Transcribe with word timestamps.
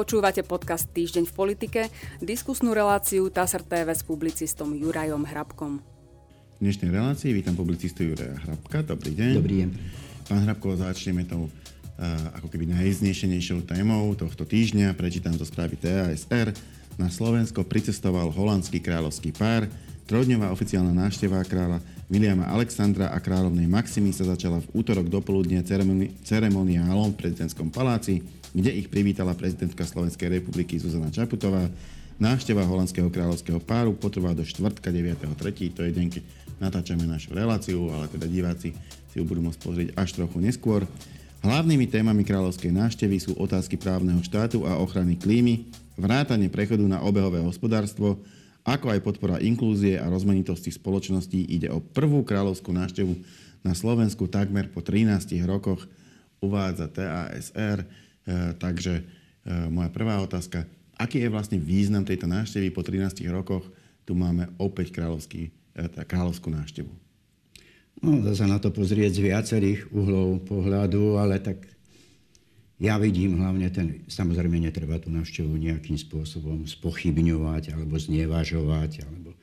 Počúvate 0.00 0.40
podcast 0.40 0.88
Týždeň 0.96 1.28
v 1.28 1.34
politike, 1.36 1.80
diskusnú 2.24 2.72
reláciu 2.72 3.28
TASR 3.28 3.60
TV 3.60 3.92
s 3.92 4.00
publicistom 4.00 4.72
Jurajom 4.72 5.28
Hrabkom. 5.28 5.84
V 6.56 6.60
dnešnej 6.64 6.88
relácii 6.88 7.36
vítam 7.36 7.52
publicistu 7.52 8.08
Juraja 8.08 8.32
Hrabka. 8.48 8.80
Dobrý 8.80 9.12
deň. 9.12 9.32
Dobrý 9.36 9.54
deň. 9.60 9.68
Pán 10.24 10.40
Hrabko, 10.48 10.72
začneme 10.80 11.28
tou 11.28 11.44
uh, 11.44 11.52
ako 12.32 12.48
keby 12.48 12.72
najznešenejšou 12.80 13.68
témou 13.68 14.16
tohto 14.16 14.48
týždňa. 14.48 14.96
Prečítam 14.96 15.36
zo 15.36 15.44
správy 15.44 15.76
TASR. 15.76 16.56
Na 16.96 17.12
Slovensko 17.12 17.68
pricestoval 17.68 18.32
holandský 18.32 18.80
kráľovský 18.80 19.36
pár. 19.36 19.68
Trojdňová 20.08 20.48
oficiálna 20.48 20.96
návšteva 20.96 21.44
kráľa 21.44 21.84
Williama 22.08 22.48
Alexandra 22.48 23.12
a 23.12 23.20
kráľovnej 23.20 23.68
Maximy 23.68 24.16
sa 24.16 24.24
začala 24.24 24.64
v 24.64 24.80
útorok 24.80 25.12
dopoludne 25.12 25.60
ceremoniálom 26.24 27.12
v 27.12 27.18
prezidentskom 27.20 27.68
paláci 27.68 28.39
kde 28.54 28.70
ich 28.74 28.86
privítala 28.90 29.34
prezidentka 29.34 29.86
Slovenskej 29.86 30.40
republiky 30.40 30.78
Zuzana 30.78 31.10
Čaputová. 31.12 31.70
Návšteva 32.20 32.68
holandského 32.68 33.08
kráľovského 33.08 33.64
páru 33.64 33.96
potrvá 33.96 34.36
do 34.36 34.44
štvrtka 34.44 34.92
9.3. 34.92 35.72
To 35.72 35.80
je 35.88 35.90
deň, 35.90 36.06
keď 36.12 36.22
natáčame 36.60 37.08
našu 37.08 37.32
reláciu, 37.32 37.88
ale 37.88 38.12
teda 38.12 38.28
diváci 38.28 38.76
si 39.08 39.16
ju 39.16 39.24
budú 39.24 39.40
môcť 39.40 39.60
pozrieť 39.64 39.88
až 39.96 40.20
trochu 40.20 40.36
neskôr. 40.44 40.84
Hlavnými 41.40 41.88
témami 41.88 42.20
kráľovskej 42.20 42.68
návštevy 42.76 43.16
sú 43.16 43.32
otázky 43.40 43.80
právneho 43.80 44.20
štátu 44.20 44.68
a 44.68 44.76
ochrany 44.76 45.16
klímy, 45.16 45.72
vrátanie 45.96 46.52
prechodu 46.52 46.84
na 46.84 47.00
obehové 47.00 47.40
hospodárstvo, 47.40 48.20
ako 48.68 48.92
aj 48.92 49.00
podpora 49.00 49.40
inklúzie 49.40 49.96
a 49.96 50.12
rozmanitosti 50.12 50.68
spoločností 50.68 51.48
ide 51.48 51.72
o 51.72 51.80
prvú 51.80 52.20
kráľovskú 52.20 52.76
návštevu 52.76 53.16
na 53.64 53.72
Slovensku 53.72 54.28
takmer 54.28 54.68
po 54.68 54.84
13 54.84 55.40
rokoch, 55.48 55.88
uvádza 56.44 56.92
TASR. 56.92 57.88
E, 58.30 58.54
takže 58.54 59.02
e, 59.02 59.04
moja 59.66 59.90
prvá 59.90 60.22
otázka, 60.22 60.62
aký 60.94 61.26
je 61.26 61.34
vlastne 61.34 61.58
význam 61.58 62.06
tejto 62.06 62.30
návštevy 62.30 62.70
po 62.70 62.86
13 62.86 63.26
rokoch? 63.26 63.66
Tu 64.06 64.14
máme 64.14 64.54
opäť 64.62 64.94
kráľovský, 64.94 65.50
e, 65.74 66.04
kráľovskú 66.06 66.54
návštevu. 66.54 66.92
No, 68.00 68.22
dá 68.22 68.32
sa 68.32 68.46
na 68.46 68.62
to 68.62 68.70
pozrieť 68.70 69.18
z 69.18 69.34
viacerých 69.34 69.90
uhlov 69.90 70.46
pohľadu, 70.46 71.18
ale 71.18 71.42
tak 71.42 71.66
ja 72.80 72.96
vidím 72.96 73.36
hlavne 73.36 73.68
ten, 73.68 74.08
samozrejme 74.08 74.56
netreba 74.56 74.96
tú 74.96 75.12
návštevu 75.12 75.52
nejakým 75.52 76.00
spôsobom 76.00 76.64
spochybňovať 76.64 77.76
alebo 77.76 78.00
znevažovať, 78.00 79.04
alebo 79.04 79.36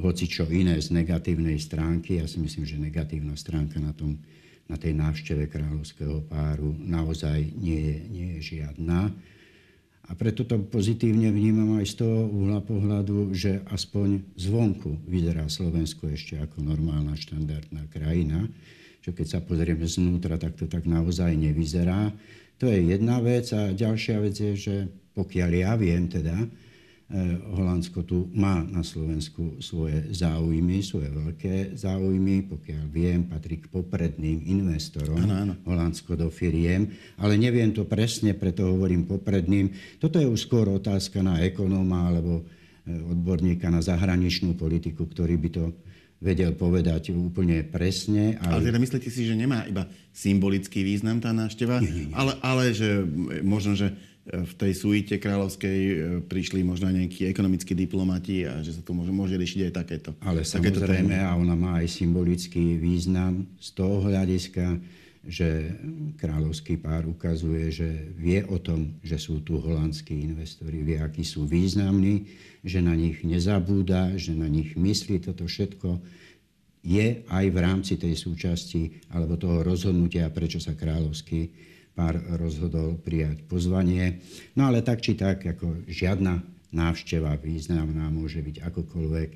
hoci 0.00 0.24
čo 0.24 0.48
iné 0.48 0.80
z 0.80 0.94
negatívnej 0.94 1.60
stránky. 1.60 2.16
Ja 2.16 2.24
si 2.24 2.40
myslím, 2.40 2.64
že 2.64 2.80
negatívna 2.80 3.36
stránka 3.36 3.76
na 3.76 3.92
tom 3.92 4.16
na 4.68 4.76
tej 4.76 4.92
návšteve 4.92 5.48
kráľovského 5.48 6.22
páru 6.28 6.76
naozaj 6.76 7.40
nie 7.56 7.80
je, 7.80 7.96
nie 8.12 8.28
je 8.36 8.40
žiadna. 8.56 9.10
A 10.08 10.16
preto 10.16 10.44
to 10.44 10.56
pozitívne 10.56 11.28
vnímam 11.28 11.76
aj 11.80 11.92
z 11.92 11.94
toho 12.04 12.32
uhla 12.32 12.64
pohľadu, 12.64 13.36
že 13.36 13.60
aspoň 13.68 14.24
zvonku 14.40 15.04
vyzerá 15.04 15.44
Slovensko 15.48 16.08
ešte 16.08 16.40
ako 16.40 16.64
normálna 16.64 17.12
štandardná 17.12 17.84
krajina. 17.92 18.48
Že 19.04 19.10
keď 19.12 19.26
sa 19.28 19.40
pozrieme 19.44 19.84
znútra, 19.84 20.40
tak 20.40 20.56
to 20.56 20.64
tak 20.64 20.88
naozaj 20.88 21.36
nevyzerá. 21.36 22.12
To 22.60 22.72
je 22.72 22.88
jedna 22.88 23.20
vec. 23.20 23.52
A 23.52 23.72
ďalšia 23.76 24.16
vec 24.24 24.36
je, 24.36 24.52
že 24.56 24.76
pokiaľ 25.12 25.50
ja 25.52 25.72
viem 25.76 26.08
teda, 26.08 26.48
Holandsko 27.56 28.04
tu 28.04 28.28
má 28.36 28.60
na 28.68 28.84
Slovensku 28.84 29.56
svoje 29.64 30.12
záujmy, 30.12 30.84
svoje 30.84 31.08
veľké 31.08 31.72
záujmy. 31.72 32.44
Pokiaľ 32.52 32.84
viem, 32.92 33.24
patrí 33.24 33.64
k 33.64 33.72
popredným 33.72 34.44
investorom 34.44 35.16
ano, 35.16 35.34
ano. 35.48 35.54
Holandsko 35.64 36.20
do 36.20 36.28
firiem. 36.28 36.92
Ale 37.16 37.40
neviem 37.40 37.72
to 37.72 37.88
presne, 37.88 38.36
preto 38.36 38.68
hovorím 38.68 39.08
popredným. 39.08 39.72
Toto 39.96 40.20
je 40.20 40.28
už 40.28 40.52
skôr 40.52 40.68
otázka 40.68 41.24
na 41.24 41.40
ekonóma 41.40 42.12
alebo 42.12 42.44
eh, 42.44 43.00
odborníka 43.08 43.72
na 43.72 43.80
zahraničnú 43.80 44.52
politiku, 44.52 45.08
ktorý 45.08 45.40
by 45.40 45.48
to 45.48 45.64
vedel 46.20 46.52
povedať 46.52 47.16
úplne 47.16 47.64
presne. 47.64 48.36
Ale, 48.44 48.60
ale 48.60 48.68
teda 48.68 48.78
myslíte 48.84 49.08
si, 49.08 49.24
že 49.24 49.32
nemá 49.32 49.64
iba 49.64 49.88
symbolický 50.12 50.84
význam 50.84 51.24
tá 51.24 51.32
návšteva, 51.32 51.80
nie, 51.80 51.88
nie, 51.88 52.04
nie. 52.10 52.14
Ale, 52.14 52.36
ale 52.44 52.76
že 52.76 53.00
možno, 53.40 53.78
že 53.78 53.96
v 54.28 54.52
tej 54.60 54.72
suite 54.76 55.14
kráľovskej 55.16 55.78
e, 55.80 55.94
prišli 56.28 56.60
možno 56.60 56.92
nejakí 56.92 57.24
ekonomickí 57.32 57.72
diplomati 57.72 58.44
a 58.44 58.60
že 58.60 58.76
sa 58.76 58.82
to 58.84 58.92
môže, 58.92 59.12
môže 59.12 59.34
riešiť 59.40 59.60
aj 59.68 59.72
takéto. 59.72 60.10
Ale 60.20 60.44
takéto 60.44 60.84
samozrejme, 60.84 61.16
témy. 61.16 61.24
a 61.24 61.32
ona 61.32 61.56
má 61.56 61.80
aj 61.80 61.88
symbolický 61.88 62.76
význam 62.76 63.48
z 63.56 63.68
toho 63.72 64.04
hľadiska, 64.04 64.76
že 65.28 65.76
kráľovský 66.16 66.80
pár 66.80 67.04
ukazuje, 67.08 67.68
že 67.72 67.88
vie 68.16 68.44
o 68.48 68.56
tom, 68.60 68.96
že 69.04 69.20
sú 69.20 69.44
tu 69.44 69.60
holandskí 69.60 70.14
investori, 70.14 70.80
vie, 70.80 71.00
akí 71.00 71.24
sú 71.24 71.44
významní, 71.44 72.28
že 72.64 72.84
na 72.84 72.96
nich 72.96 73.20
nezabúda, 73.24 74.16
že 74.16 74.32
na 74.32 74.48
nich 74.48 74.76
myslí 74.76 75.24
toto 75.24 75.44
všetko 75.44 76.00
je 76.84 77.26
aj 77.26 77.44
v 77.50 77.58
rámci 77.58 78.00
tej 78.00 78.14
súčasti 78.14 79.04
alebo 79.12 79.36
toho 79.36 79.60
rozhodnutia, 79.60 80.30
prečo 80.32 80.62
sa 80.62 80.72
kráľovský 80.72 81.67
pár 81.98 82.14
rozhodol 82.38 82.94
prijať 83.02 83.42
pozvanie. 83.50 84.22
No 84.54 84.70
ale 84.70 84.86
tak 84.86 85.02
či 85.02 85.18
tak, 85.18 85.42
ako 85.42 85.82
žiadna 85.90 86.38
návšteva 86.70 87.34
významná 87.42 88.06
môže 88.14 88.38
byť 88.38 88.62
akokoľvek, 88.62 89.30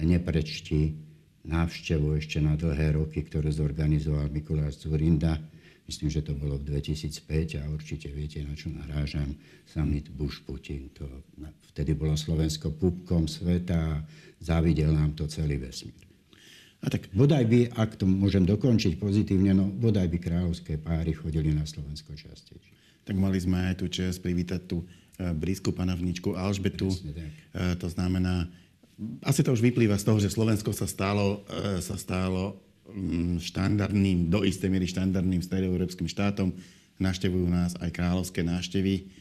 neprečti 0.00 0.96
návštevu 1.44 2.16
ešte 2.16 2.40
na 2.40 2.56
dlhé 2.56 2.96
roky, 2.96 3.20
ktoré 3.20 3.52
zorganizoval 3.52 4.32
Mikuláš 4.32 4.80
Zurinda. 4.80 5.36
Myslím, 5.84 6.08
že 6.08 6.24
to 6.24 6.34
bolo 6.34 6.56
v 6.58 6.72
2005 6.82 7.62
a 7.62 7.68
určite 7.70 8.10
viete, 8.10 8.42
na 8.42 8.56
čo 8.56 8.72
narážam. 8.72 9.36
Summit 9.68 10.10
Bush-Putin. 10.10 10.90
To, 10.98 11.06
vtedy 11.70 11.94
bolo 11.94 12.16
Slovensko 12.16 12.74
pupkom 12.74 13.30
sveta 13.30 13.76
a 13.76 14.02
závidel 14.40 14.90
nám 14.90 15.14
to 15.14 15.30
celý 15.30 15.62
vesmír. 15.62 16.05
A 16.84 16.92
tak 16.92 17.08
bodaj 17.16 17.48
by, 17.48 17.72
ak 17.72 17.96
to 17.96 18.04
môžem 18.04 18.44
dokončiť 18.44 19.00
pozitívne, 19.00 19.56
no 19.56 19.66
bodaj 19.66 20.12
by 20.12 20.18
kráľovské 20.20 20.76
páry 20.76 21.16
chodili 21.16 21.50
na 21.56 21.64
Slovensko 21.64 22.12
častejšie. 22.12 22.76
Tak 23.06 23.16
mali 23.16 23.38
sme 23.40 23.72
aj 23.72 23.80
tu 23.80 23.86
čas 23.88 24.20
privítať 24.20 24.66
tú 24.66 24.82
e, 24.82 25.30
blízku 25.32 25.72
panovničku 25.72 26.36
Alžbetu. 26.36 26.90
E, 26.90 26.98
to 27.80 27.88
znamená, 27.88 28.50
asi 29.24 29.40
to 29.40 29.54
už 29.54 29.62
vyplýva 29.62 29.96
z 29.96 30.04
toho, 30.04 30.18
že 30.20 30.34
Slovensko 30.34 30.74
sa 30.76 30.84
stalo, 30.84 31.46
e, 31.48 31.80
sa 31.80 31.96
stalo 31.96 32.60
mm, 32.90 33.40
štandardným, 33.40 34.28
do 34.28 34.44
istej 34.44 34.68
miery 34.68 34.90
štandardným 34.90 35.40
stredoeurópskym 35.40 36.10
štátom. 36.10 36.52
Naštevujú 37.00 37.46
nás 37.46 37.72
aj 37.78 37.92
kráľovské 37.92 38.40
návštevy. 38.40 39.12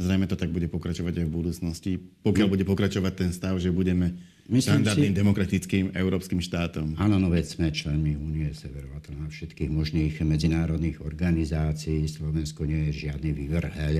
Zrejme 0.00 0.26
to 0.26 0.34
tak 0.34 0.50
bude 0.50 0.66
pokračovať 0.66 1.22
aj 1.22 1.26
v 1.28 1.36
budúcnosti. 1.36 1.92
Pokiaľ 2.26 2.46
no. 2.50 2.52
bude 2.58 2.64
pokračovať 2.66 3.12
ten 3.14 3.30
stav, 3.30 3.54
že 3.62 3.70
budeme 3.70 4.18
Myslím 4.46 4.86
štandardným 4.86 5.14
si... 5.14 5.18
demokratickým 5.18 5.84
európskym 5.98 6.38
štátom. 6.38 6.94
Áno, 7.02 7.18
no 7.18 7.34
veď 7.34 7.44
sme 7.58 7.74
členmi 7.74 8.14
Únie 8.14 8.54
Severoatlantských 8.54 8.96
všetkých 9.26 9.70
možných 9.74 10.14
medzinárodných 10.22 11.02
organizácií. 11.02 12.06
Slovensko 12.06 12.62
nie 12.62 12.88
je 12.90 13.10
žiadny 13.10 13.34
vyvrheľ 13.34 13.94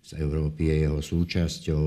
z 0.00 0.10
Európy, 0.18 0.72
je 0.72 0.76
jeho 0.88 1.00
súčasťou. 1.04 1.84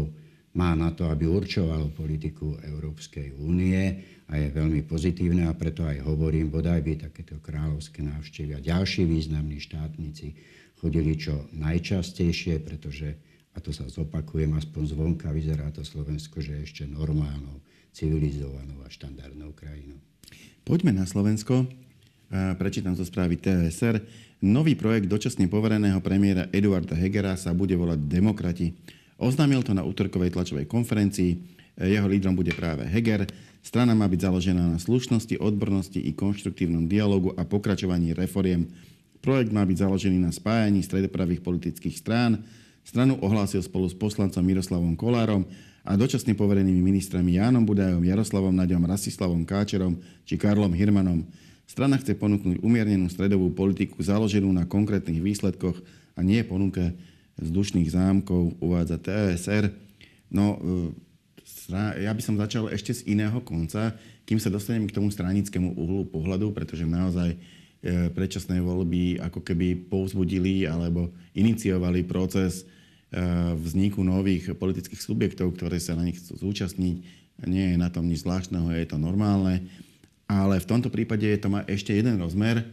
Má 0.57 0.73
na 0.77 0.93
to, 0.93 1.09
aby 1.09 1.25
určovalo 1.25 1.93
politiku 1.93 2.57
Európskej 2.61 3.33
únie 3.37 3.81
a 4.29 4.33
je 4.37 4.47
veľmi 4.49 4.85
pozitívne 4.85 5.49
a 5.49 5.53
preto 5.57 5.85
aj 5.85 6.01
hovorím, 6.05 6.53
bodaj 6.53 6.81
by 6.81 7.09
takéto 7.09 7.41
kráľovské 7.41 8.05
návštevy 8.05 8.57
a 8.57 8.63
ďalší 8.63 9.05
významní 9.05 9.61
štátnici 9.61 10.33
chodili 10.77 11.17
čo 11.17 11.49
najčastejšie, 11.53 12.61
pretože, 12.61 13.17
a 13.53 13.61
to 13.61 13.73
sa 13.73 13.89
zopakujem, 13.89 14.53
aspoň 14.53 14.83
zvonka 14.93 15.29
vyzerá 15.33 15.69
to 15.73 15.81
Slovensko, 15.81 16.41
že 16.41 16.61
je 16.61 16.65
ešte 16.65 16.83
normálnou 16.85 17.57
civilizovanou 17.97 18.85
a 18.85 18.89
štandardnou 18.93 19.57
krajinou. 19.57 19.97
Poďme 20.61 20.93
na 20.93 21.09
Slovensko. 21.09 21.65
Prečítam 22.61 22.93
zo 22.93 23.01
správy 23.01 23.41
TSR. 23.41 23.97
Nový 24.45 24.77
projekt 24.77 25.09
dočasne 25.09 25.49
povereného 25.49 25.97
premiéra 26.05 26.45
Eduarda 26.53 26.93
Hegera 26.93 27.33
sa 27.33 27.57
bude 27.57 27.73
volať 27.73 28.05
Demokrati. 28.05 28.77
Oznámil 29.17 29.65
to 29.65 29.73
na 29.73 29.81
útorkovej 29.81 30.29
tlačovej 30.29 30.69
konferencii. 30.69 31.41
Jeho 31.73 32.05
lídrom 32.05 32.37
bude 32.37 32.53
práve 32.53 32.85
Heger. 32.85 33.25
Strana 33.65 33.97
má 33.97 34.05
byť 34.05 34.29
založená 34.29 34.61
na 34.61 34.77
slušnosti, 34.77 35.41
odbornosti 35.41 35.97
i 35.97 36.13
konštruktívnom 36.13 36.85
dialogu 36.85 37.33
a 37.33 37.49
pokračovaní 37.49 38.13
reforiem. 38.13 38.69
Projekt 39.25 39.49
má 39.49 39.65
byť 39.65 39.77
založený 39.89 40.21
na 40.21 40.29
spájaní 40.29 40.85
stredopravých 40.85 41.41
politických 41.41 41.97
strán. 41.97 42.45
Stranu 42.85 43.17
ohlásil 43.25 43.65
spolu 43.65 43.89
s 43.89 43.97
poslancom 43.97 44.45
Miroslavom 44.45 44.93
Kolárom 44.93 45.49
a 45.87 45.95
dočasne 45.95 46.35
poverenými 46.35 46.83
ministrami 46.83 47.39
Jánom 47.39 47.63
Budajom, 47.63 48.03
Jaroslavom 48.03 48.51
Naďom, 48.51 48.83
Rasislavom 48.83 49.47
Káčerom 49.47 49.95
či 50.27 50.35
Karlom 50.35 50.75
Hirmanom. 50.75 51.23
Strana 51.63 51.95
chce 51.95 52.11
ponúknuť 52.19 52.59
umiernenú 52.59 53.07
stredovú 53.07 53.55
politiku 53.55 54.03
založenú 54.03 54.51
na 54.51 54.67
konkrétnych 54.67 55.23
výsledkoch 55.23 55.79
a 56.15 56.19
nie 56.19 56.43
ponuke 56.43 56.91
vzdušných 57.39 57.87
zámkov, 57.87 58.59
uvádza 58.59 58.99
TSR. 58.99 59.71
No, 60.27 60.59
e, 60.59 62.03
ja 62.03 62.11
by 62.11 62.21
som 62.23 62.35
začal 62.35 62.67
ešte 62.67 62.91
z 62.91 63.07
iného 63.07 63.39
konca, 63.39 63.95
kým 64.27 64.43
sa 64.43 64.51
dostanem 64.51 64.91
k 64.91 64.95
tomu 64.95 65.07
stranickému 65.07 65.71
uhlu 65.79 66.03
pohľadu, 66.11 66.51
pretože 66.51 66.83
naozaj 66.83 67.31
e, 67.31 67.37
predčasné 68.11 68.59
voľby 68.59 69.23
ako 69.23 69.39
keby 69.39 69.87
povzbudili 69.87 70.67
alebo 70.67 71.15
iniciovali 71.31 72.03
proces 72.03 72.67
vzniku 73.55 74.03
nových 74.03 74.51
politických 74.51 74.99
subjektov, 74.99 75.55
ktoré 75.55 75.79
sa 75.79 75.95
na 75.95 76.03
nich 76.03 76.19
chcú 76.19 76.51
zúčastniť. 76.51 76.95
Nie 77.47 77.75
je 77.75 77.77
na 77.79 77.87
tom 77.87 78.09
nič 78.09 78.27
zvláštneho, 78.27 78.67
je 78.75 78.87
to 78.87 78.99
normálne. 78.99 79.63
Ale 80.27 80.59
v 80.59 80.67
tomto 80.67 80.91
prípade 80.91 81.23
to 81.39 81.47
má 81.47 81.63
ešte 81.71 81.95
jeden 81.95 82.19
rozmer. 82.19 82.67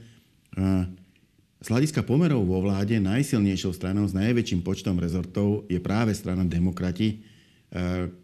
Z 1.63 1.67
hľadiska 1.71 2.03
pomerov 2.03 2.43
vo 2.43 2.59
vláde 2.67 2.99
najsilnejšou 2.99 3.73
stranou 3.79 4.11
s 4.11 4.17
najväčším 4.17 4.67
počtom 4.67 4.99
rezortov 4.99 5.71
je 5.71 5.79
práve 5.79 6.11
strana 6.19 6.43
demokrati, 6.43 7.23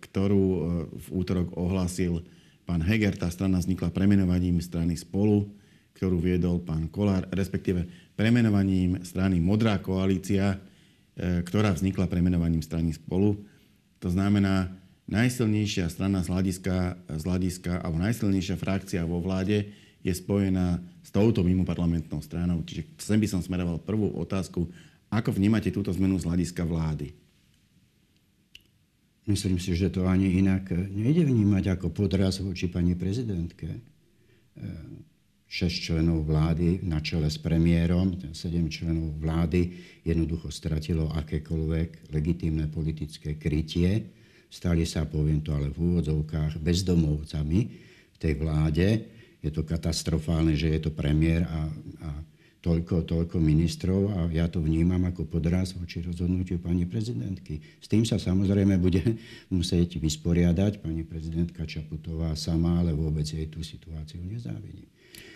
ktorú 0.03 0.45
v 0.91 1.07
útorok 1.15 1.55
ohlásil 1.55 2.27
pán 2.67 2.83
Heger. 2.83 3.15
Tá 3.15 3.31
strana 3.31 3.63
vznikla 3.63 3.95
premenovaním 3.95 4.59
strany 4.59 4.99
Spolu, 4.99 5.47
ktorú 5.95 6.19
viedol 6.19 6.59
pán 6.59 6.91
Kolár, 6.91 7.31
respektíve 7.31 7.87
premenovaním 8.19 8.99
strany 9.07 9.39
Modrá 9.39 9.79
koalícia, 9.79 10.59
E, 10.59 10.70
ktorá 11.21 11.77
vznikla 11.77 12.09
premenovaním 12.09 12.65
strany 12.65 12.97
spolu. 12.97 13.37
To 14.01 14.09
znamená, 14.09 14.73
najsilnejšia 15.11 15.93
strana 15.93 16.25
z 16.25 16.33
hľadiska, 16.33 16.77
z 17.21 17.23
hľadiska 17.29 17.73
alebo 17.85 18.01
najsilnejšia 18.01 18.57
frakcia 18.57 19.05
vo 19.05 19.21
vláde 19.21 19.69
je 20.01 20.13
spojená 20.17 20.81
s 21.05 21.13
touto 21.13 21.45
mimoparlamentnou 21.45 22.25
stranou. 22.25 22.65
Čiže 22.65 22.97
sem 22.97 23.21
by 23.21 23.29
som 23.29 23.45
smeroval 23.45 23.83
prvú 23.85 24.17
otázku. 24.17 24.65
Ako 25.13 25.35
vnímate 25.37 25.69
túto 25.69 25.93
zmenu 25.93 26.17
z 26.17 26.25
hľadiska 26.25 26.65
vlády? 26.65 27.13
Myslím 29.29 29.61
si, 29.61 29.77
že 29.77 29.93
to 29.93 30.09
ani 30.09 30.41
inak 30.41 30.73
nejde 30.73 31.29
vnímať 31.29 31.77
ako 31.77 31.93
podraz 31.93 32.41
voči 32.41 32.73
pani 32.73 32.97
prezidentke. 32.97 33.69
E, 35.51 35.67
6 35.67 35.91
členov 35.91 36.31
vlády 36.31 36.87
na 36.87 37.03
čele 37.03 37.27
s 37.27 37.35
premiérom, 37.35 38.15
7 38.31 38.71
členov 38.71 39.19
vlády 39.19 39.75
jednoducho 40.07 40.47
stratilo 40.55 41.11
akékoľvek 41.11 42.15
legitímne 42.15 42.71
politické 42.71 43.35
krytie. 43.35 44.15
Stali 44.47 44.87
sa, 44.87 45.11
poviem 45.11 45.43
to 45.43 45.51
ale 45.51 45.75
v 45.75 45.79
úvodzovkách, 45.79 46.63
bezdomovcami 46.63 47.61
v 48.15 48.17
tej 48.23 48.35
vláde. 48.39 48.87
Je 49.43 49.51
to 49.51 49.67
katastrofálne, 49.67 50.55
že 50.55 50.71
je 50.71 50.81
to 50.87 50.95
premiér 50.95 51.43
a, 51.43 51.67
a 52.07 52.11
toľko, 52.61 53.09
toľko 53.09 53.37
ministrov 53.41 54.01
a 54.13 54.19
ja 54.31 54.47
to 54.47 54.61
vnímam 54.61 55.01
ako 55.09 55.27
podraz 55.27 55.73
voči 55.73 56.05
rozhodnutiu 56.05 56.61
pani 56.61 56.85
prezidentky. 56.85 57.59
S 57.81 57.89
tým 57.89 58.05
sa 58.07 58.21
samozrejme 58.21 58.79
bude 58.79 59.03
musieť 59.55 59.99
vysporiadať 59.99 60.79
pani 60.79 61.03
prezidentka 61.03 61.67
Čaputová 61.67 62.37
sama, 62.39 62.85
ale 62.85 62.95
vôbec 62.95 63.27
jej 63.27 63.49
tú 63.51 63.65
situáciu 63.65 64.23
nezávidím. 64.23 64.87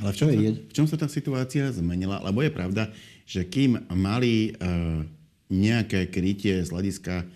Ale 0.02 0.10
v 0.10 0.16
čom, 0.18 0.28
sa, 0.28 0.36
v 0.36 0.72
čom 0.74 0.86
sa 0.90 0.96
tá 0.98 1.06
situácia 1.06 1.70
zmenila? 1.70 2.18
Lebo 2.24 2.42
je 2.42 2.50
pravda, 2.50 2.90
že 3.24 3.46
kým 3.46 3.78
mali 3.94 4.52
uh, 4.52 5.00
nejaké 5.48 6.10
krytie 6.10 6.60
z 6.60 6.68
hľadiska 6.68 7.24
uh, 7.24 7.26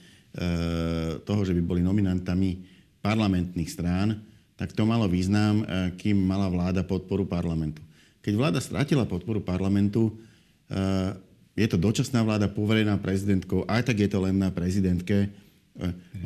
toho, 1.22 1.40
že 1.46 1.54
by 1.54 1.62
boli 1.62 1.80
nominantami 1.80 2.66
parlamentných 2.98 3.70
strán, 3.70 4.20
tak 4.58 4.74
to 4.74 4.82
malo 4.82 5.06
význam, 5.06 5.62
uh, 5.62 5.94
kým 5.94 6.18
mala 6.18 6.50
vláda 6.50 6.82
podporu 6.82 7.24
parlamentu. 7.24 7.80
Keď 8.20 8.32
vláda 8.34 8.58
stratila 8.58 9.06
podporu 9.06 9.38
parlamentu, 9.40 10.10
uh, 10.10 11.14
je 11.54 11.66
to 11.66 11.78
dočasná 11.78 12.26
vláda 12.26 12.50
poverená 12.50 12.98
prezidentkou, 12.98 13.66
aj 13.66 13.86
tak 13.86 14.02
je 14.02 14.10
to 14.10 14.22
len 14.22 14.38
na 14.38 14.50
prezidentke. 14.54 15.26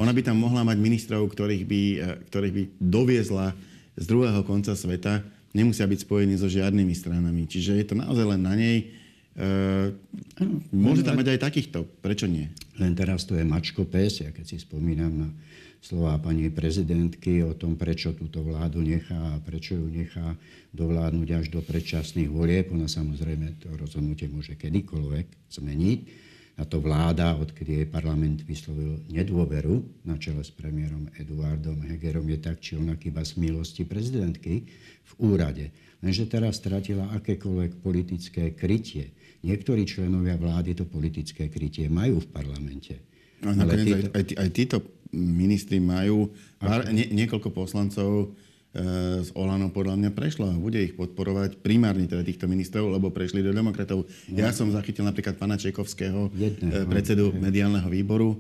Ona 0.00 0.12
by 0.12 0.25
tam 0.25 0.41
mohla 0.41 0.65
mať 0.65 0.81
ministrov, 0.81 1.29
ktorých 1.29 1.65
by, 1.69 1.82
ktorých 2.29 2.53
by 2.56 2.62
doviezla 2.81 3.56
z 3.97 4.05
druhého 4.08 4.41
konca 4.49 4.73
sveta 4.73 5.25
nemusia 5.53 5.89
byť 5.89 6.05
spojení 6.05 6.35
so 6.37 6.49
žiadnymi 6.49 6.93
stranami. 6.97 7.49
Čiže 7.49 7.79
je 7.81 7.87
to 7.87 7.95
naozaj 7.97 8.27
len 8.37 8.43
na 8.43 8.55
nej. 8.57 8.93
E, 9.33 9.93
môže 10.73 11.05
tam 11.05 11.21
mať 11.21 11.37
aj 11.37 11.41
takýchto. 11.41 11.85
Prečo 12.01 12.29
nie? 12.29 12.53
Len 12.81 12.93
teraz 12.97 13.25
to 13.29 13.37
je 13.37 13.45
mačko 13.45 13.85
pes. 13.89 14.25
Ja 14.25 14.33
keď 14.33 14.45
si 14.49 14.57
spomínam 14.61 15.13
na 15.13 15.29
slova 15.83 16.17
pani 16.21 16.49
prezidentky 16.49 17.43
o 17.45 17.53
tom, 17.53 17.77
prečo 17.77 18.17
túto 18.17 18.41
vládu 18.41 18.81
nechá 18.81 19.19
a 19.19 19.43
prečo 19.43 19.77
ju 19.77 19.87
nechá 19.91 20.37
dovládnuť 20.73 21.29
až 21.37 21.47
do 21.53 21.61
predčasných 21.61 22.33
volieb. 22.33 22.73
Ona 22.73 22.89
samozrejme 22.89 23.61
to 23.61 23.73
rozhodnutie 23.77 24.31
môže 24.33 24.57
kedykoľvek 24.57 25.53
zmeniť 25.53 26.01
a 26.61 26.69
to 26.69 26.85
vláda, 26.85 27.33
odkedy 27.41 27.81
jej 27.81 27.89
parlament 27.89 28.45
vyslovil 28.45 29.01
nedôveru 29.09 30.05
na 30.05 30.21
čele 30.21 30.45
s 30.45 30.53
premiérom 30.53 31.09
Eduardom 31.17 31.81
Hegerom, 31.81 32.29
je 32.29 32.39
tak 32.39 32.61
či 32.61 32.77
onak 32.77 33.01
iba 33.09 33.25
z 33.25 33.41
milosti 33.41 33.89
prezidentky 33.89 34.69
v 35.03 35.13
úrade. 35.17 35.73
Lenže 36.05 36.29
teraz 36.29 36.61
stratila 36.61 37.09
akékoľvek 37.17 37.81
politické 37.81 38.53
krytie. 38.53 39.17
Niektorí 39.43 39.89
členovia 39.89 40.37
vlády 40.37 40.77
to 40.77 40.85
politické 40.85 41.49
krytie 41.49 41.89
majú 41.89 42.21
v 42.21 42.29
parlamente. 42.31 43.01
A 43.43 43.57
ale 43.57 43.81
títo... 43.81 43.97
aj, 43.97 44.03
aj, 44.13 44.25
aj 44.39 44.49
títo 44.53 44.77
ministri 45.13 45.81
majú 45.81 46.31
pár, 46.61 46.89
nie, 46.93 47.09
niekoľko 47.11 47.49
poslancov, 47.49 48.33
z 49.23 49.29
Olano 49.37 49.69
podľa 49.69 50.01
mňa 50.01 50.11
prešlo 50.17 50.49
a 50.49 50.57
bude 50.57 50.81
ich 50.81 50.97
podporovať 50.97 51.61
primárne 51.61 52.09
teda 52.09 52.25
týchto 52.25 52.49
ministrov, 52.49 52.89
lebo 52.89 53.13
prešli 53.13 53.45
do 53.45 53.53
demokratov. 53.53 54.09
No. 54.09 54.37
Ja 54.37 54.49
som 54.57 54.73
zachytil 54.73 55.05
napríklad 55.05 55.37
pana 55.37 55.61
Čekovského, 55.61 56.33
Jedného. 56.33 56.89
predsedu 56.89 57.37
mediálneho 57.37 57.85
výboru, 57.93 58.33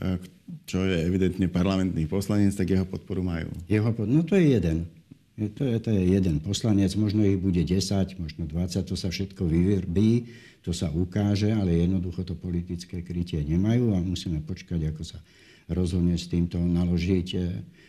e, 0.00 0.16
čo 0.64 0.80
je 0.80 1.04
evidentne 1.04 1.52
parlamentný 1.52 2.08
poslanec, 2.08 2.56
tak 2.56 2.72
jeho 2.72 2.88
podporu 2.88 3.20
majú. 3.20 3.52
Jeho, 3.68 3.92
no 4.08 4.24
to 4.24 4.40
je 4.40 4.56
jeden. 4.56 4.88
To 5.36 5.68
je, 5.68 5.76
to 5.76 5.92
je 5.92 6.16
jeden 6.16 6.40
poslanec, 6.40 6.96
možno 6.96 7.20
ich 7.28 7.36
bude 7.36 7.60
10, 7.60 7.76
možno 8.16 8.48
20, 8.48 8.80
to 8.88 8.96
sa 8.96 9.12
všetko 9.12 9.44
vyvrbí, 9.44 10.24
to 10.64 10.72
sa 10.72 10.88
ukáže, 10.88 11.52
ale 11.52 11.84
jednoducho 11.84 12.24
to 12.24 12.32
politické 12.32 13.04
krytie 13.04 13.44
nemajú 13.44 13.92
a 13.92 14.00
musíme 14.00 14.40
počkať, 14.40 14.88
ako 14.88 15.04
sa 15.04 15.20
rozhodne 15.66 16.14
s 16.14 16.30
týmto 16.30 16.58
naložiť 16.58 17.28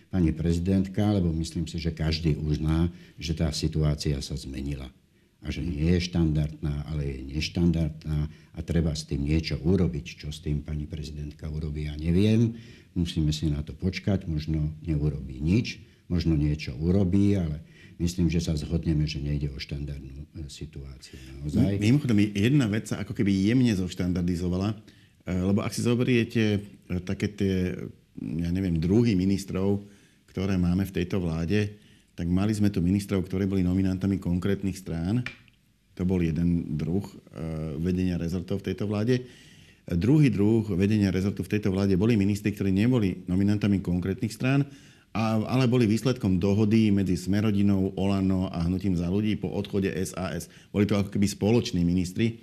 pani 0.07 0.31
prezidentka, 0.31 1.03
lebo 1.13 1.29
myslím 1.35 1.67
si, 1.67 1.77
že 1.77 1.91
každý 1.91 2.39
uzná, 2.39 2.89
že 3.19 3.35
tá 3.35 3.51
situácia 3.51 4.17
sa 4.23 4.39
zmenila. 4.39 4.87
A 5.45 5.53
že 5.53 5.61
nie 5.61 5.85
je 5.95 6.09
štandardná, 6.09 6.89
ale 6.89 7.13
je 7.13 7.19
neštandardná 7.37 8.19
a 8.57 8.59
treba 8.65 8.97
s 8.97 9.05
tým 9.05 9.21
niečo 9.21 9.61
urobiť. 9.61 10.25
Čo 10.25 10.33
s 10.33 10.41
tým 10.41 10.65
pani 10.65 10.89
prezidentka 10.89 11.45
urobí, 11.45 11.85
ja 11.85 11.93
neviem. 11.93 12.57
Musíme 12.97 13.29
si 13.29 13.45
na 13.53 13.61
to 13.61 13.77
počkať, 13.77 14.25
možno 14.25 14.73
neurobí 14.81 15.37
nič, 15.37 15.77
možno 16.09 16.33
niečo 16.33 16.73
urobí, 16.81 17.37
ale 17.37 17.61
myslím, 18.01 18.33
že 18.33 18.41
sa 18.41 18.57
zhodneme, 18.57 19.05
že 19.05 19.21
nejde 19.21 19.53
o 19.53 19.61
štandardnú 19.61 20.25
e, 20.25 20.49
situáciu. 20.49 21.21
Naozaj. 21.37 21.77
Mimochodom, 21.77 22.17
jedna 22.33 22.65
vec 22.65 22.89
sa 22.89 23.05
ako 23.05 23.13
keby 23.13 23.29
jemne 23.29 23.77
zoštandardizovala, 23.77 24.73
e, 24.73 24.96
lebo 25.27 25.59
ak 25.59 25.75
si 25.75 25.83
zoberiete 25.83 26.43
e, 26.55 26.59
také 27.03 27.27
tie, 27.27 27.75
ja 28.15 28.49
neviem, 28.49 28.79
druhy 28.79 29.11
ministrov, 29.19 29.83
ktoré 30.31 30.55
máme 30.55 30.87
v 30.87 30.95
tejto 30.95 31.19
vláde, 31.19 31.75
tak 32.15 32.31
mali 32.31 32.55
sme 32.55 32.71
tu 32.71 32.79
ministrov, 32.79 33.27
ktorí 33.27 33.43
boli 33.43 33.61
nominantami 33.61 34.17
konkrétnych 34.23 34.79
strán. 34.79 35.21
To 35.99 36.07
bol 36.07 36.23
jeden 36.23 36.79
druh 36.79 37.03
e, 37.03 37.15
vedenia 37.83 38.15
rezortov 38.15 38.63
v 38.63 38.71
tejto 38.71 38.87
vláde. 38.87 39.27
Druhý 39.87 40.31
druh 40.31 40.67
vedenia 40.75 41.11
rezortu 41.11 41.47
v 41.47 41.51
tejto 41.55 41.71
vláde 41.71 41.95
boli 41.95 42.19
ministri, 42.19 42.51
ktorí 42.51 42.75
neboli 42.75 43.23
nominantami 43.23 43.79
konkrétnych 43.79 44.35
strán, 44.35 44.67
ale 45.47 45.65
boli 45.71 45.87
výsledkom 45.87 46.37
dohody 46.37 46.91
medzi 46.91 47.15
Smerodinou, 47.15 47.95
Olano 47.95 48.51
a 48.51 48.67
Hnutím 48.67 48.99
za 48.99 49.07
ľudí 49.07 49.39
po 49.39 49.47
odchode 49.47 49.89
SAS. 50.03 50.51
Boli 50.69 50.83
to 50.85 50.99
ako 50.99 51.09
keby 51.09 51.27
spoloční 51.27 51.83
ministri. 51.83 52.39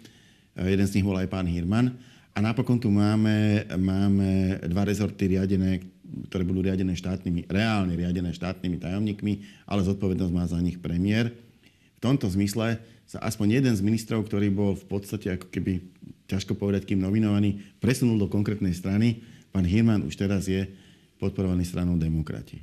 E, 0.53 0.69
jeden 0.69 0.85
z 0.85 1.00
nich 1.00 1.07
bol 1.07 1.17
aj 1.17 1.33
pán 1.33 1.49
Hirman. 1.49 2.13
A 2.35 2.43
napokon 2.43 2.83
tu 2.83 2.91
máme, 2.91 3.62
máme 3.79 4.59
dva 4.67 4.83
rezorty 4.83 5.38
riadené, 5.38 5.87
ktoré 6.26 6.43
budú 6.43 6.67
riadené 6.67 6.99
štátnymi, 6.99 7.47
reálne 7.47 7.95
riadené 7.95 8.35
štátnymi 8.35 8.83
tajomníkmi, 8.83 9.33
ale 9.71 9.87
zodpovednosť 9.87 10.33
má 10.35 10.43
za 10.50 10.59
nich 10.59 10.83
premiér. 10.83 11.31
V 11.95 12.00
tomto 12.03 12.26
zmysle 12.26 12.83
sa 13.07 13.23
aspoň 13.23 13.62
jeden 13.62 13.75
z 13.79 13.87
ministrov, 13.87 14.26
ktorý 14.26 14.50
bol 14.50 14.75
v 14.75 14.85
podstate 14.91 15.31
ako 15.31 15.47
keby, 15.47 15.79
ťažko 16.26 16.59
povedať, 16.59 16.91
kým 16.91 17.07
nominovaný, 17.07 17.62
presunul 17.79 18.19
do 18.19 18.26
konkrétnej 18.26 18.75
strany. 18.75 19.23
Pán 19.55 19.62
Hirman 19.62 20.03
už 20.03 20.19
teraz 20.19 20.50
je 20.50 20.67
podporovaný 21.23 21.62
stranou 21.62 21.95
demokrati. 21.95 22.59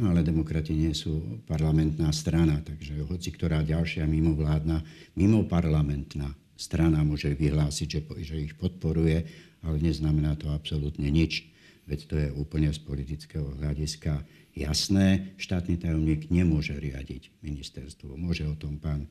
No 0.00 0.14
ale 0.14 0.24
demokrati 0.24 0.72
nie 0.72 0.96
sú 0.96 1.42
parlamentná 1.44 2.08
strana, 2.14 2.64
takže 2.64 3.04
hoci 3.04 3.34
ktorá 3.36 3.60
ďalšia 3.66 4.08
mimovládna, 4.08 4.80
mimoparlamentná 5.18 6.32
strana 6.58 7.06
môže 7.06 7.30
vyhlásiť, 7.32 7.88
že, 7.88 8.00
že 8.26 8.36
ich 8.42 8.58
podporuje, 8.58 9.24
ale 9.62 9.76
neznamená 9.78 10.34
to 10.34 10.50
absolútne 10.50 11.06
nič 11.06 11.46
veď 11.88 12.00
to 12.04 12.14
je 12.20 12.28
úplne 12.36 12.68
z 12.68 12.78
politického 12.84 13.48
hľadiska 13.56 14.20
jasné. 14.52 15.32
Štátny 15.40 15.80
tajomník 15.80 16.28
nemôže 16.28 16.76
riadiť 16.76 17.32
ministerstvo. 17.40 18.14
Môže 18.20 18.44
o 18.44 18.54
tom 18.54 18.76
pán 18.76 19.08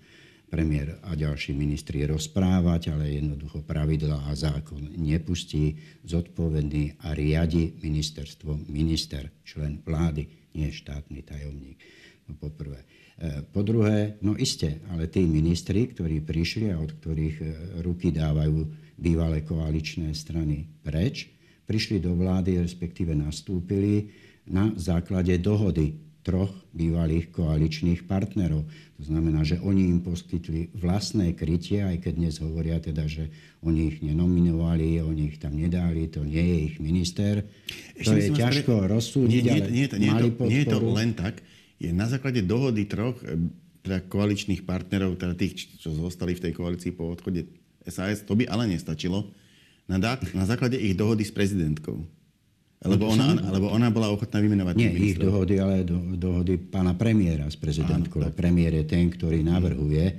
premiér 0.47 1.01
a 1.03 1.17
ďalší 1.17 1.57
ministri 1.57 2.05
rozprávať, 2.05 2.93
ale 2.93 3.19
jednoducho 3.19 3.65
pravidla 3.65 4.29
a 4.29 4.37
zákon 4.37 4.93
nepustí. 4.95 5.75
Zodpovedný 6.05 7.01
a 7.03 7.17
riadi 7.17 7.73
ministerstvo 7.81 8.69
minister, 8.69 9.33
člen 9.43 9.81
vlády, 9.81 10.53
nie 10.55 10.69
štátny 10.69 11.25
tajomník. 11.25 11.81
No 12.29 12.37
poprvé. 12.37 12.85
E, 13.17 13.41
po 13.49 13.65
druhé, 13.65 14.21
no 14.21 14.37
iste, 14.37 14.77
ale 14.93 15.09
tí 15.09 15.25
ministri, 15.25 15.89
ktorí 15.89 16.21
prišli 16.21 16.69
a 16.69 16.77
od 16.77 17.01
ktorých 17.01 17.37
e, 17.41 17.47
ruky 17.81 18.13
dávajú 18.13 18.61
bývalé 18.93 19.41
koaličné 19.41 20.13
strany 20.13 20.69
preč, 20.85 21.25
prišli 21.65 21.97
do 21.97 22.13
vlády, 22.13 22.61
respektíve 22.61 23.17
nastúpili 23.17 24.13
na 24.45 24.69
základe 24.77 25.33
dohody 25.41 25.97
troch 26.21 26.51
bývalých 26.75 27.31
koaličných 27.31 28.03
partnerov. 28.03 28.67
To 28.99 29.03
znamená, 29.07 29.47
že 29.47 29.63
oni 29.63 29.87
im 29.87 29.99
poskytli 30.03 30.75
vlastné 30.75 31.31
krytie, 31.33 31.87
aj 31.87 32.03
keď 32.03 32.13
dnes 32.19 32.35
hovoria 32.43 32.83
teda, 32.83 33.07
že 33.07 33.31
oni 33.63 33.95
ich 33.95 33.97
nenominovali, 34.03 34.99
oni 34.99 35.31
ich 35.31 35.39
tam 35.39 35.55
nedali, 35.55 36.11
to 36.11 36.27
nie 36.27 36.43
je 36.43 36.57
ich 36.67 36.75
minister. 36.83 37.47
Ešte 37.95 38.11
to 38.11 38.19
je 38.19 38.29
ťažko 38.35 38.73
pre... 38.75 38.87
rozsúdiť, 38.91 39.41
nie, 39.41 39.51
nie, 39.55 39.63
ale 39.63 39.69
nie, 39.71 39.85
nie, 39.87 40.09
mali 40.11 40.29
to, 40.35 40.43
nie 40.45 40.59
je 40.61 40.67
to 40.67 40.79
len 40.83 41.11
tak. 41.15 41.39
Je 41.77 41.93
na 41.93 42.09
základe 42.09 42.41
dohody 42.41 42.89
troch 42.89 43.17
eh, 43.23 43.37
teda 43.85 44.03
koaličných 44.03 44.67
partnerov, 44.67 45.15
teda 45.15 45.33
tých, 45.37 45.79
čo 45.79 45.95
zostali 45.95 46.35
v 46.35 46.43
tej 46.49 46.53
koalícii 46.53 46.91
po 46.91 47.07
odchode 47.07 47.47
SAS, 47.87 48.27
to 48.27 48.35
by 48.35 48.43
ale 48.51 48.67
nestačilo. 48.67 49.31
Na, 49.87 49.95
na 50.35 50.43
základe 50.43 50.75
ich 50.75 50.99
dohody 50.99 51.23
s 51.23 51.31
prezidentkou. 51.31 52.03
Lebo 52.77 53.09
ona, 53.09 53.33
lebo 53.33 53.73
ona 53.73 53.89
bola 53.89 54.13
ochotná 54.13 54.37
vymenovať 54.37 54.75
Nie 54.77 54.93
ich 54.93 55.17
dohody, 55.17 55.57
ale 55.57 55.81
do, 55.81 55.97
dohody 56.13 56.61
pána 56.61 56.93
premiéra 56.93 57.49
s 57.49 57.57
prezidentkou. 57.57 58.21
Áno, 58.21 58.29
Premiér 58.35 58.77
je 58.83 58.85
ten, 58.85 59.09
ktorý 59.09 59.41
navrhuje, 59.41 60.05
e, 60.05 60.13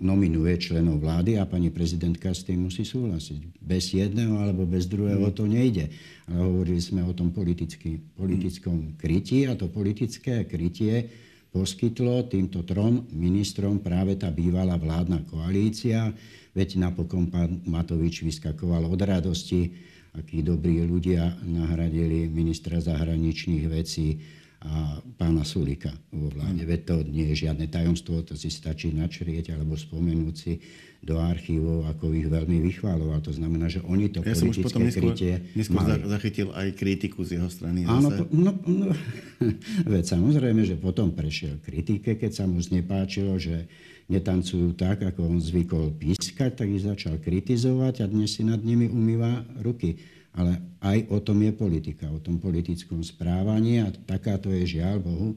nominuje 0.00 0.56
členov 0.56 1.04
vlády 1.04 1.36
a 1.36 1.44
pani 1.44 1.68
prezidentka 1.68 2.32
s 2.32 2.42
tým 2.42 2.66
musí 2.66 2.88
súhlasiť. 2.88 3.60
Bez 3.60 3.92
jedného 3.92 4.40
alebo 4.40 4.64
bez 4.64 4.88
druhého 4.88 5.28
to 5.36 5.44
nejde. 5.44 5.92
Ale 6.26 6.40
hovorili 6.40 6.80
sme 6.80 7.04
o 7.04 7.12
tom 7.12 7.30
politickom 7.30 8.96
krytí 8.96 9.44
a 9.44 9.54
to 9.54 9.68
politické 9.68 10.48
krytie 10.48 11.06
poskytlo 11.52 12.24
týmto 12.26 12.64
trom 12.64 13.04
ministrom 13.12 13.82
práve 13.84 14.16
tá 14.16 14.32
bývalá 14.32 14.80
vládna 14.80 15.22
koalícia. 15.28 16.10
Veď 16.56 16.80
napokon 16.80 17.28
pán 17.30 17.60
Matovič 17.68 18.24
vyskakoval 18.24 18.88
od 18.88 19.00
radosti, 19.04 19.70
akí 20.16 20.42
dobrí 20.42 20.82
ľudia 20.82 21.38
nahradili 21.46 22.26
ministra 22.26 22.82
zahraničných 22.82 23.64
vecí 23.70 24.18
a 24.60 25.00
pána 25.16 25.40
Sulika 25.40 25.88
vo 26.12 26.28
vláde. 26.28 26.68
Veď 26.68 26.80
to 26.84 26.96
nie 27.08 27.32
je 27.32 27.48
žiadne 27.48 27.64
tajomstvo, 27.72 28.20
to 28.20 28.36
si 28.36 28.52
stačí 28.52 28.92
načrieť 28.92 29.56
alebo 29.56 29.72
spomenúť 29.72 30.34
si 30.36 30.60
do 31.00 31.16
archívov, 31.16 31.88
ako 31.88 32.12
ich 32.12 32.28
veľmi 32.28 32.60
vychváloval. 32.68 33.24
To 33.24 33.32
znamená, 33.32 33.72
že 33.72 33.80
oni 33.80 34.12
to 34.12 34.20
ja 34.20 34.36
politické 34.36 34.36
som 34.36 34.52
už 34.52 34.58
potom 34.60 34.82
krytie 34.84 35.32
neskôr, 35.56 35.80
neskôr 35.80 36.12
zachytil 36.12 36.48
aj 36.52 36.68
kritiku 36.76 37.24
z 37.24 37.40
jeho 37.40 37.48
strany. 37.48 37.88
Áno, 37.88 38.12
zase. 38.12 38.28
no, 38.36 38.52
no, 38.68 38.92
veď 39.96 40.04
samozrejme, 40.04 40.60
že 40.68 40.76
potom 40.76 41.16
prešiel 41.16 41.56
kritike, 41.64 42.20
keď 42.20 42.30
sa 42.36 42.44
mu 42.44 42.60
znepáčilo, 42.60 43.40
že 43.40 43.64
netancujú 44.12 44.76
tak, 44.76 45.00
ako 45.08 45.24
on 45.24 45.38
zvykol 45.40 45.96
pískať, 45.96 46.60
tak 46.60 46.68
ich 46.68 46.84
začal 46.84 47.16
kritizovať 47.16 48.04
a 48.04 48.06
dnes 48.10 48.36
si 48.36 48.44
nad 48.44 48.60
nimi 48.60 48.92
umýva 48.92 49.40
ruky. 49.64 50.19
Ale 50.30 50.62
aj 50.78 51.10
o 51.10 51.18
tom 51.18 51.42
je 51.42 51.52
politika, 51.52 52.06
o 52.08 52.22
tom 52.22 52.38
politickom 52.38 53.02
správaní 53.02 53.82
a 53.82 53.90
takáto 53.90 54.48
je 54.54 54.78
žiaľ 54.78 55.02
Bohu 55.02 55.28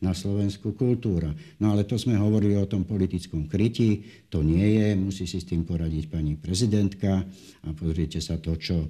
na 0.00 0.16
Slovensku 0.16 0.72
kultúra. 0.72 1.30
No 1.60 1.76
ale 1.76 1.84
to 1.84 2.00
sme 2.00 2.16
hovorili 2.16 2.56
o 2.56 2.66
tom 2.66 2.88
politickom 2.88 3.46
kryti, 3.46 4.02
to 4.32 4.40
nie 4.40 4.80
je, 4.80 4.88
musí 4.96 5.28
si 5.28 5.38
s 5.38 5.46
tým 5.46 5.62
poradiť 5.62 6.08
pani 6.08 6.34
prezidentka 6.40 7.22
a 7.62 7.68
pozrite 7.76 8.18
sa 8.18 8.40
to, 8.40 8.56
čo 8.56 8.88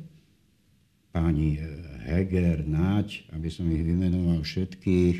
páni 1.10 1.58
Heger, 2.06 2.62
Naď, 2.62 3.26
aby 3.34 3.50
som 3.50 3.66
ich 3.66 3.82
vymenoval 3.82 4.46
všetkých, 4.46 5.18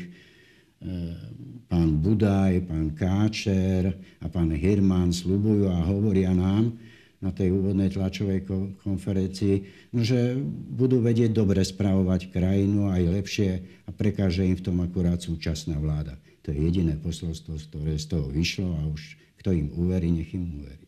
pán 1.69 1.89
Budaj, 2.01 2.65
pán 2.65 2.95
Káčer 2.97 3.93
a 4.23 4.25
pán 4.31 4.49
Hirman 4.49 5.13
slubujú 5.13 5.69
a 5.69 5.77
hovoria 5.85 6.33
nám 6.33 6.73
na 7.21 7.29
tej 7.29 7.53
úvodnej 7.53 7.93
tlačovej 7.93 8.49
konferencii, 8.81 9.55
no, 9.93 10.01
že 10.01 10.35
budú 10.73 11.05
vedieť 11.05 11.31
dobre 11.37 11.61
spravovať 11.61 12.33
krajinu 12.33 12.89
aj 12.89 13.01
lepšie 13.21 13.51
a 13.85 13.89
prekáže 13.93 14.41
im 14.41 14.57
v 14.57 14.65
tom 14.65 14.81
akurát 14.81 15.21
súčasná 15.21 15.77
vláda. 15.77 16.17
To 16.41 16.49
je 16.49 16.57
jediné 16.57 16.97
posolstvo, 16.97 17.61
ktoré 17.69 18.01
z 18.01 18.05
toho 18.09 18.25
vyšlo 18.33 18.73
a 18.73 18.89
už 18.89 19.21
kto 19.41 19.53
im 19.53 19.69
uverí, 19.77 20.09
nech 20.09 20.33
im 20.33 20.49
uverí. 20.61 20.85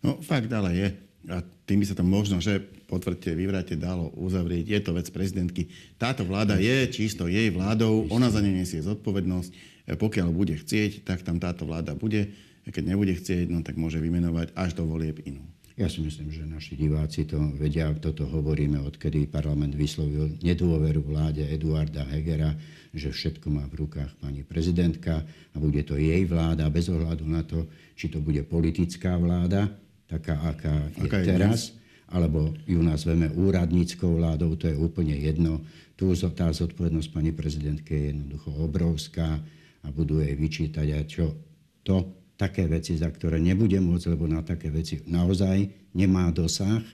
No 0.00 0.16
fakt 0.24 0.48
ale 0.52 0.70
je, 0.76 0.88
a 1.26 1.42
tým 1.66 1.82
by 1.82 1.86
sa 1.88 1.98
to 1.98 2.04
možno, 2.06 2.38
že 2.38 2.62
potvrďte, 2.86 3.34
vyvráte, 3.34 3.74
dalo 3.74 4.14
uzavrieť. 4.14 4.64
Je 4.70 4.80
to 4.80 4.94
vec 4.94 5.10
prezidentky. 5.10 5.66
Táto 5.98 6.22
vláda 6.22 6.56
je 6.62 6.86
čisto 6.92 7.26
jej 7.26 7.50
vládou, 7.50 8.06
ona 8.14 8.30
za 8.30 8.38
ne 8.38 8.54
nesie 8.54 8.78
zodpovednosť. 8.78 9.50
E, 9.50 9.98
pokiaľ 9.98 10.28
bude 10.30 10.54
chcieť, 10.54 11.02
tak 11.02 11.26
tam 11.26 11.42
táto 11.42 11.66
vláda 11.66 11.98
bude. 11.98 12.30
E, 12.62 12.70
keď 12.70 12.94
nebude 12.94 13.10
chcieť, 13.18 13.50
no 13.50 13.66
tak 13.66 13.74
môže 13.74 13.98
vymenovať 13.98 14.54
až 14.54 14.78
do 14.78 14.86
volieb 14.86 15.18
inú. 15.26 15.42
Ja 15.76 15.92
si 15.92 16.00
myslím, 16.00 16.32
že 16.32 16.48
naši 16.48 16.72
diváci 16.72 17.28
to 17.28 17.36
vedia, 17.52 17.92
toto 18.00 18.24
hovoríme, 18.24 18.80
odkedy 18.80 19.28
parlament 19.28 19.76
vyslovil 19.76 20.40
nedôveru 20.40 21.04
vláde 21.04 21.44
Eduarda 21.44 22.00
Hegera, 22.08 22.56
že 22.96 23.12
všetko 23.12 23.52
má 23.52 23.68
v 23.68 23.84
rukách 23.84 24.16
pani 24.16 24.40
prezidentka 24.40 25.20
a 25.52 25.56
bude 25.60 25.84
to 25.84 26.00
jej 26.00 26.24
vláda 26.24 26.64
bez 26.72 26.88
ohľadu 26.88 27.28
na 27.28 27.44
to, 27.44 27.68
či 27.92 28.08
to 28.08 28.24
bude 28.24 28.40
politická 28.48 29.20
vláda, 29.20 29.68
taká, 30.08 30.40
aká 30.48 30.74
je 30.96 31.12
aká 31.12 31.18
je 31.20 31.26
teraz, 31.28 31.68
dnes? 31.68 31.76
alebo 32.08 32.56
ju 32.64 32.80
nazveme 32.80 33.28
úradníckou 33.36 34.16
vládou, 34.16 34.56
to 34.56 34.72
je 34.72 34.76
úplne 34.80 35.12
jedno. 35.12 35.60
Tu 35.92 36.08
tá 36.32 36.56
zodpovednosť 36.56 37.08
pani 37.12 37.36
prezidentke 37.36 37.92
je 37.92 38.16
jednoducho 38.16 38.48
obrovská 38.64 39.44
a 39.84 39.86
budú 39.92 40.24
jej 40.24 40.32
vyčítať 40.40 40.86
aj 40.88 41.04
čo 41.04 41.36
to, 41.84 42.16
také 42.36 42.68
veci, 42.68 42.96
za 43.00 43.08
ktoré 43.08 43.40
nebude 43.40 43.80
môcť, 43.80 44.12
lebo 44.12 44.28
na 44.28 44.44
také 44.44 44.68
veci 44.68 45.00
naozaj 45.08 45.92
nemá 45.96 46.28
dosah 46.30 46.84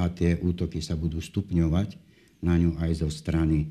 a 0.00 0.08
tie 0.08 0.40
útoky 0.40 0.80
sa 0.80 0.96
budú 0.96 1.20
stupňovať 1.20 2.00
na 2.40 2.56
ňu 2.56 2.80
aj 2.80 3.04
zo 3.04 3.08
strany 3.12 3.68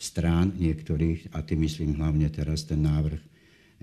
strán 0.00 0.56
niektorých, 0.58 1.36
a 1.36 1.44
tým 1.44 1.64
myslím 1.64 1.96
hlavne 1.96 2.28
teraz 2.32 2.66
ten 2.66 2.82
návrh 2.82 3.20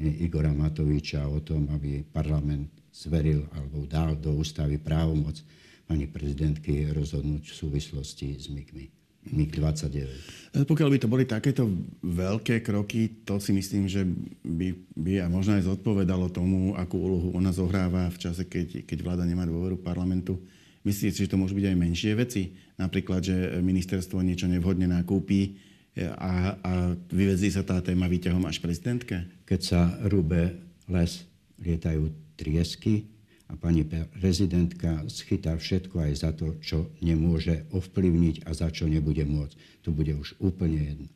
Igora 0.02 0.50
Matoviča 0.50 1.30
o 1.30 1.44
tom, 1.46 1.70
aby 1.72 2.02
parlament 2.02 2.70
zveril 2.92 3.46
alebo 3.54 3.86
dal 3.86 4.18
do 4.18 4.34
ústavy 4.36 4.82
právomoc 4.82 5.40
pani 5.86 6.08
prezidentky 6.08 6.90
rozhodnúť 6.90 7.44
v 7.52 7.58
súvislosti 7.58 8.28
s 8.40 8.48
MIGmi. 8.48 9.01
MIG 9.30 9.62
29. 9.62 10.66
Pokiaľ 10.68 10.90
by 10.92 10.98
to 11.00 11.08
boli 11.08 11.24
takéto 11.24 11.64
veľké 12.04 12.60
kroky, 12.60 13.24
to 13.24 13.40
si 13.40 13.56
myslím, 13.56 13.88
že 13.88 14.04
by, 14.44 14.76
by 14.98 15.14
a 15.24 15.28
možno 15.32 15.56
aj 15.56 15.64
zodpovedalo 15.64 16.28
tomu, 16.34 16.76
akú 16.76 17.00
úlohu 17.00 17.32
ona 17.38 17.56
zohráva 17.56 18.12
v 18.12 18.18
čase, 18.20 18.44
keď, 18.50 18.84
keď 18.84 18.98
vláda 19.00 19.24
nemá 19.24 19.48
dôveru 19.48 19.80
parlamentu. 19.80 20.42
Myslíte 20.84 21.14
si, 21.14 21.24
že 21.24 21.32
to 21.32 21.40
môžu 21.40 21.56
byť 21.56 21.72
aj 21.72 21.78
menšie 21.78 22.12
veci? 22.18 22.52
Napríklad, 22.76 23.22
že 23.22 23.36
ministerstvo 23.62 24.20
niečo 24.26 24.50
nevhodne 24.50 24.90
nakúpi 24.90 25.56
a, 25.96 26.58
a 26.58 26.72
vyvezí 27.14 27.54
sa 27.54 27.62
tá 27.62 27.80
téma 27.80 28.10
výťahom 28.10 28.44
až 28.50 28.60
prezidentke? 28.60 29.46
Keď 29.46 29.60
sa 29.62 29.94
rúbe 30.10 30.58
les, 30.90 31.24
lietajú 31.62 32.10
triesky 32.36 33.06
a 33.52 33.54
pani 33.60 33.84
prezidentka 33.84 35.04
schytá 35.12 35.60
všetko 35.60 36.08
aj 36.08 36.12
za 36.16 36.32
to, 36.32 36.56
čo 36.64 36.88
nemôže 37.04 37.68
ovplyvniť 37.76 38.48
a 38.48 38.56
za 38.56 38.72
čo 38.72 38.88
nebude 38.88 39.28
môcť. 39.28 39.84
To 39.84 39.92
bude 39.92 40.16
už 40.16 40.40
úplne 40.40 40.80
jedno. 40.80 41.08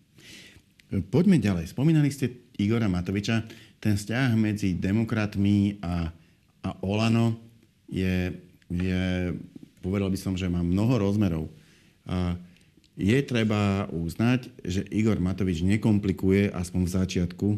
Poďme 1.09 1.39
ďalej. 1.39 1.71
Spomínali 1.71 2.11
ste 2.11 2.51
Igora 2.59 2.91
Matoviča. 2.91 3.47
Ten 3.79 3.95
vzťah 3.95 4.35
medzi 4.35 4.75
demokratmi 4.75 5.79
a, 5.79 6.11
a 6.63 6.69
Olano 6.83 7.39
je, 7.87 8.35
je, 8.67 9.31
povedal 9.79 10.11
by 10.11 10.19
som, 10.19 10.35
že 10.35 10.51
má 10.51 10.59
mnoho 10.59 10.99
rozmerov. 10.99 11.47
A 12.05 12.35
je 12.95 13.19
treba 13.23 13.87
uznať, 13.91 14.51
že 14.63 14.83
Igor 14.91 15.19
Matovič 15.19 15.63
nekomplikuje 15.63 16.51
aspoň 16.51 16.81
v 16.83 16.93
začiatku 16.95 17.47
e, 17.51 17.57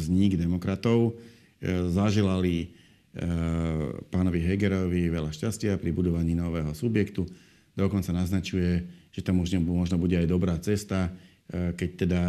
vznik 0.00 0.40
demokratov 0.40 1.18
E, 1.58 1.90
zaželali 1.90 2.56
e, 2.62 2.66
pánovi 4.10 4.40
Hegerovi 4.42 5.10
veľa 5.10 5.34
šťastia 5.34 5.74
pri 5.78 5.90
budovaní 5.90 6.38
nového 6.38 6.70
subjektu. 6.70 7.26
Dokonca 7.74 8.10
naznačuje, 8.14 8.86
že 9.14 9.20
tam 9.22 9.42
už 9.42 9.58
možno 9.62 9.98
bude 9.98 10.18
aj 10.18 10.26
dobrá 10.26 10.58
cesta, 10.58 11.10
e, 11.50 11.74
keď 11.74 11.90
teda 11.94 12.20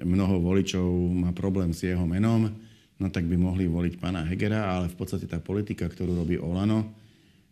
mnoho 0.00 0.40
voličov 0.40 0.84
má 1.12 1.30
problém 1.36 1.72
s 1.72 1.84
jeho 1.84 2.04
menom, 2.04 2.48
no 2.96 3.06
tak 3.12 3.28
by 3.28 3.36
mohli 3.36 3.68
voliť 3.68 4.00
pána 4.00 4.24
Hegera, 4.24 4.76
ale 4.76 4.88
v 4.88 4.96
podstate 4.96 5.28
tá 5.28 5.40
politika, 5.40 5.88
ktorú 5.88 6.16
robí 6.16 6.36
Olano, 6.40 6.88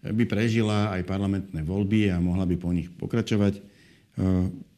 by 0.02 0.24
prežila 0.26 0.90
aj 0.98 1.06
parlamentné 1.06 1.62
voľby 1.62 2.10
a 2.10 2.18
mohla 2.18 2.42
by 2.42 2.56
po 2.58 2.74
nich 2.74 2.90
pokračovať. 2.90 3.62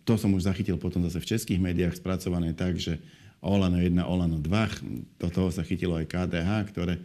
To 0.05 0.15
som 0.21 0.37
už 0.37 0.45
zachytil 0.45 0.77
potom 0.77 1.01
zase 1.09 1.17
v 1.17 1.31
českých 1.33 1.65
médiách 1.65 1.97
spracované 1.97 2.53
tak, 2.53 2.77
že 2.77 3.01
Olano 3.41 3.81
1, 3.81 4.05
Olano 4.05 4.37
2. 4.37 5.17
Do 5.17 5.29
toho 5.33 5.49
sa 5.49 5.65
chytilo 5.65 5.97
aj 5.97 6.13
KDH, 6.13 6.51
ktoré 6.77 7.01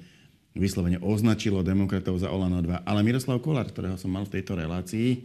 vyslovene 0.60 1.00
označilo 1.00 1.64
demokratov 1.64 2.20
za 2.20 2.28
Olano 2.28 2.60
2. 2.60 2.84
Ale 2.84 3.00
Miroslav 3.02 3.40
Kolár, 3.40 3.72
ktorého 3.72 3.96
som 3.96 4.12
mal 4.12 4.28
v 4.28 4.40
tejto 4.40 4.60
relácii, 4.60 5.24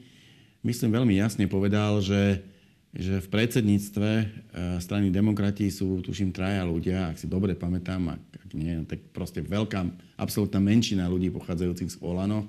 myslím 0.62 0.94
veľmi 0.94 1.18
jasne 1.18 1.50
povedal, 1.50 1.98
že, 1.98 2.40
že 2.94 3.18
v 3.18 3.28
predsedníctve 3.28 4.08
e, 4.22 4.26
strany 4.78 5.10
demokratí 5.10 5.68
sú, 5.68 6.00
tuším, 6.00 6.30
traja 6.30 6.62
ľudia, 6.62 7.10
ak 7.12 7.18
si 7.18 7.26
dobre 7.26 7.58
pamätám, 7.58 8.14
ak, 8.14 8.22
ak 8.46 8.50
nie, 8.54 8.72
no 8.78 8.86
tak 8.86 9.02
proste 9.10 9.42
veľká, 9.42 9.84
absolútna 10.16 10.62
menšina 10.62 11.10
ľudí 11.10 11.28
pochádzajúcich 11.34 11.98
z 11.98 12.00
Olano. 12.00 12.46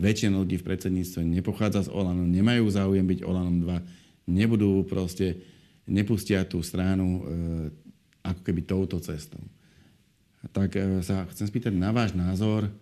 Väčšina 0.00 0.40
ľudí 0.40 0.56
v 0.56 0.66
predsedníctve 0.66 1.20
nepochádza 1.22 1.86
z 1.86 1.92
Olano, 1.92 2.24
nemajú 2.24 2.64
záujem 2.72 3.04
byť 3.04 3.20
Olanom 3.22 3.60
2, 3.60 4.32
nebudú 4.32 4.82
proste, 4.88 5.38
nepustia 5.84 6.48
tú 6.48 6.64
stranu 6.64 7.06
e, 7.06 7.20
ako 8.24 8.40
keby 8.40 8.64
touto 8.64 8.96
cestou. 8.98 9.42
Tak 10.50 10.74
e, 10.74 10.98
sa 11.06 11.30
chcem 11.30 11.46
spýtať 11.46 11.70
na 11.70 11.94
váš 11.94 12.18
názor. 12.18 12.66
E, 12.66 12.72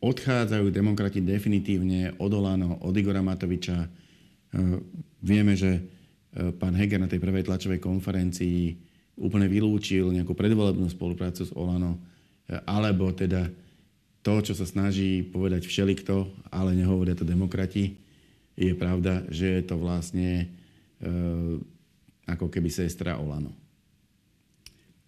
odchádzajú 0.00 0.72
demokrati 0.72 1.20
definitívne 1.20 2.16
od 2.16 2.32
Olano, 2.32 2.80
od 2.80 2.94
Igora 2.96 3.20
Matoviča, 3.20 3.86
Ehm, 4.52 4.84
vieme, 5.24 5.56
že 5.56 5.80
pán 6.32 6.72
Heger 6.72 6.96
na 6.96 7.08
tej 7.08 7.20
prvej 7.20 7.44
tlačovej 7.44 7.76
konferencii 7.76 8.80
úplne 9.20 9.44
vylúčil 9.52 10.08
nejakú 10.16 10.32
predvolebnú 10.32 10.88
spoluprácu 10.88 11.44
s 11.44 11.52
Olano, 11.52 12.00
alebo 12.64 13.12
teda 13.12 13.52
to, 14.24 14.34
čo 14.40 14.56
sa 14.56 14.64
snaží 14.64 15.20
povedať 15.28 15.68
všelikto, 15.68 16.32
ale 16.48 16.72
nehovoria 16.72 17.12
to 17.12 17.28
demokrati, 17.28 18.00
je 18.56 18.72
pravda, 18.72 19.28
že 19.28 19.60
je 19.60 19.62
to 19.68 19.76
vlastne 19.76 20.48
ako 22.24 22.48
keby 22.48 22.72
sestra 22.72 23.20
Olano. 23.20 23.52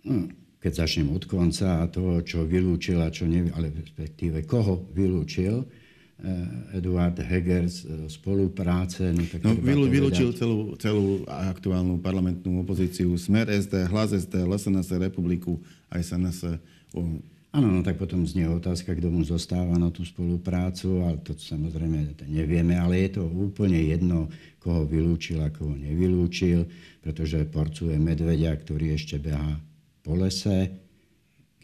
No, 0.04 0.28
keď 0.64 0.72
začnem 0.80 1.12
od 1.12 1.28
konca 1.28 1.84
a 1.84 1.92
toho, 1.92 2.24
čo 2.24 2.48
vylúčil 2.48 2.96
a 3.04 3.12
čo 3.12 3.28
nevie, 3.28 3.52
ale 3.52 3.68
respektíve 3.68 4.48
koho 4.48 4.88
vylúčil, 4.96 5.68
Eh, 6.14 6.78
Eduard 6.78 7.18
Heger 7.18 7.68
z 7.68 7.84
eh, 7.84 8.08
spolupráce. 8.08 9.10
No, 9.10 9.26
tak 9.26 9.42
no, 9.42 9.58
vylúčil 9.60 10.30
celú, 10.32 10.72
celú 10.78 11.26
aktuálnu 11.26 11.98
parlamentnú 11.98 12.62
opozíciu 12.62 13.12
Smer 13.18 13.50
SD, 13.50 13.90
Hlas 13.90 14.14
SD, 14.14 14.46
LSNS, 14.46 14.94
Republiku 15.04 15.58
a 15.90 15.98
SNS. 15.98 16.62
Áno, 17.50 17.66
no 17.66 17.82
tak 17.82 17.98
potom 17.98 18.22
znie 18.24 18.46
otázka, 18.46 18.94
kto 18.94 19.10
mu 19.10 19.26
zostáva 19.26 19.74
na 19.74 19.90
tú 19.90 20.06
spoluprácu, 20.06 21.02
ale 21.02 21.18
to 21.18 21.34
samozrejme 21.34 22.14
nevieme, 22.30 22.78
ale 22.78 23.10
je 23.10 23.18
to 23.18 23.26
úplne 23.26 23.78
jedno, 23.82 24.30
koho 24.62 24.86
vylúčil 24.86 25.42
a 25.42 25.50
koho 25.50 25.74
nevylúčil, 25.74 26.66
pretože 27.02 27.42
porcuje 27.50 27.98
medvedia, 27.98 28.54
ktorý 28.54 28.94
ešte 28.94 29.18
behá 29.18 29.58
po 30.04 30.12
lese, 30.12 30.70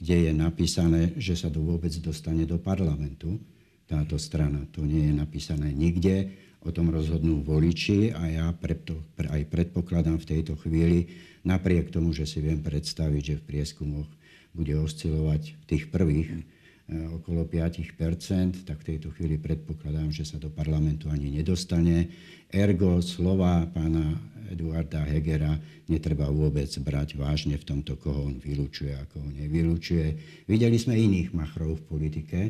kde 0.00 0.16
je 0.26 0.32
napísané, 0.32 1.12
že 1.20 1.36
sa 1.36 1.52
to 1.52 1.60
vôbec 1.60 1.92
dostane 2.00 2.48
do 2.48 2.56
parlamentu 2.56 3.36
táto 3.84 4.16
strana. 4.16 4.64
To 4.72 4.80
nie 4.80 5.12
je 5.12 5.14
napísané 5.14 5.76
nikde, 5.76 6.32
o 6.60 6.72
tom 6.72 6.92
rozhodnú 6.92 7.40
voliči 7.40 8.12
a 8.12 8.22
ja 8.28 8.46
preto, 8.52 9.00
aj 9.16 9.48
predpokladám 9.48 10.20
v 10.20 10.28
tejto 10.28 10.56
chvíli, 10.60 11.08
napriek 11.40 11.88
tomu, 11.88 12.12
že 12.12 12.28
si 12.28 12.44
viem 12.44 12.60
predstaviť, 12.60 13.22
že 13.24 13.38
v 13.40 13.46
prieskumoch 13.48 14.08
bude 14.52 14.76
oscilovať 14.76 15.56
v 15.56 15.64
tých 15.64 15.84
prvých 15.88 16.44
okolo 16.90 17.46
5% 17.46 18.66
tak 18.66 18.82
v 18.82 18.88
tejto 18.94 19.14
chvíli 19.14 19.38
predpokladám, 19.38 20.10
že 20.10 20.26
sa 20.26 20.42
do 20.42 20.50
parlamentu 20.50 21.06
ani 21.06 21.30
nedostane. 21.30 22.10
Ergo 22.50 22.98
slova 22.98 23.62
pána 23.70 24.18
Eduarda 24.50 25.06
Hegera 25.06 25.54
netreba 25.86 26.26
vôbec 26.26 26.66
brať 26.82 27.14
vážne 27.14 27.54
v 27.54 27.64
tomto, 27.64 27.94
koho 27.94 28.26
on 28.26 28.42
vylúčuje 28.42 28.90
a 28.98 29.06
koho 29.06 29.30
nevylúčuje. 29.30 30.06
Videli 30.50 30.76
sme 30.76 30.98
iných 30.98 31.30
machrov 31.30 31.78
v 31.78 31.86
politike, 31.86 32.40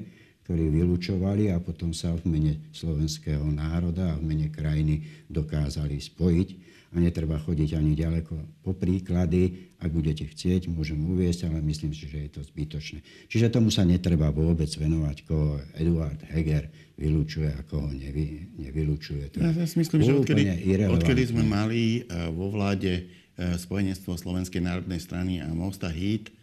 ktorí 0.48 0.72
vylúčovali 0.72 1.52
a 1.52 1.60
potom 1.60 1.92
sa 1.92 2.16
v 2.16 2.24
mene 2.26 2.52
slovenského 2.72 3.44
národa 3.52 4.16
a 4.16 4.18
v 4.18 4.24
mene 4.24 4.48
krajiny 4.48 5.04
dokázali 5.28 6.00
spojiť. 6.00 6.48
A 6.90 6.98
netreba 6.98 7.38
chodiť 7.38 7.78
ani 7.78 7.94
ďaleko 7.94 8.66
po 8.66 8.74
príklady. 8.74 9.70
Ak 9.78 9.94
budete 9.94 10.26
chcieť, 10.26 10.66
môžem 10.66 10.98
uviesť, 10.98 11.46
ale 11.46 11.62
myslím 11.62 11.94
si, 11.94 12.10
že 12.10 12.26
je 12.26 12.30
to 12.34 12.40
zbytočné. 12.42 12.98
Čiže 13.30 13.54
tomu 13.54 13.70
sa 13.70 13.86
netreba 13.86 14.34
vôbec 14.34 14.66
venovať, 14.66 15.16
koho 15.22 15.62
Eduard 15.78 16.18
Heger 16.34 16.66
vylúčuje 16.98 17.46
a 17.54 17.62
koho 17.62 17.86
nevy, 17.94 18.50
nevylúčuje. 18.58 19.30
To 19.32 19.36
ja 19.38 19.54
si 19.70 19.78
myslím, 19.78 20.02
že 20.02 20.12
odkedy, 20.18 20.42
odkedy 20.90 21.22
sme 21.30 21.46
mali 21.46 22.02
uh, 22.10 22.28
vo 22.34 22.50
vláde 22.50 23.06
uh, 23.06 23.54
spojenectvo 23.54 24.18
Slovenskej 24.18 24.58
národnej 24.58 24.98
strany 24.98 25.38
a 25.38 25.46
Mosta 25.54 25.88
Hit, 25.88 26.34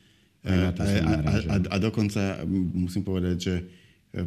uh, 0.48 0.72
a, 0.72 0.82
a, 0.82 1.14
a, 1.44 1.56
a 1.60 1.76
dokonca 1.78 2.42
musím 2.72 3.04
povedať, 3.04 3.38
že 3.38 3.56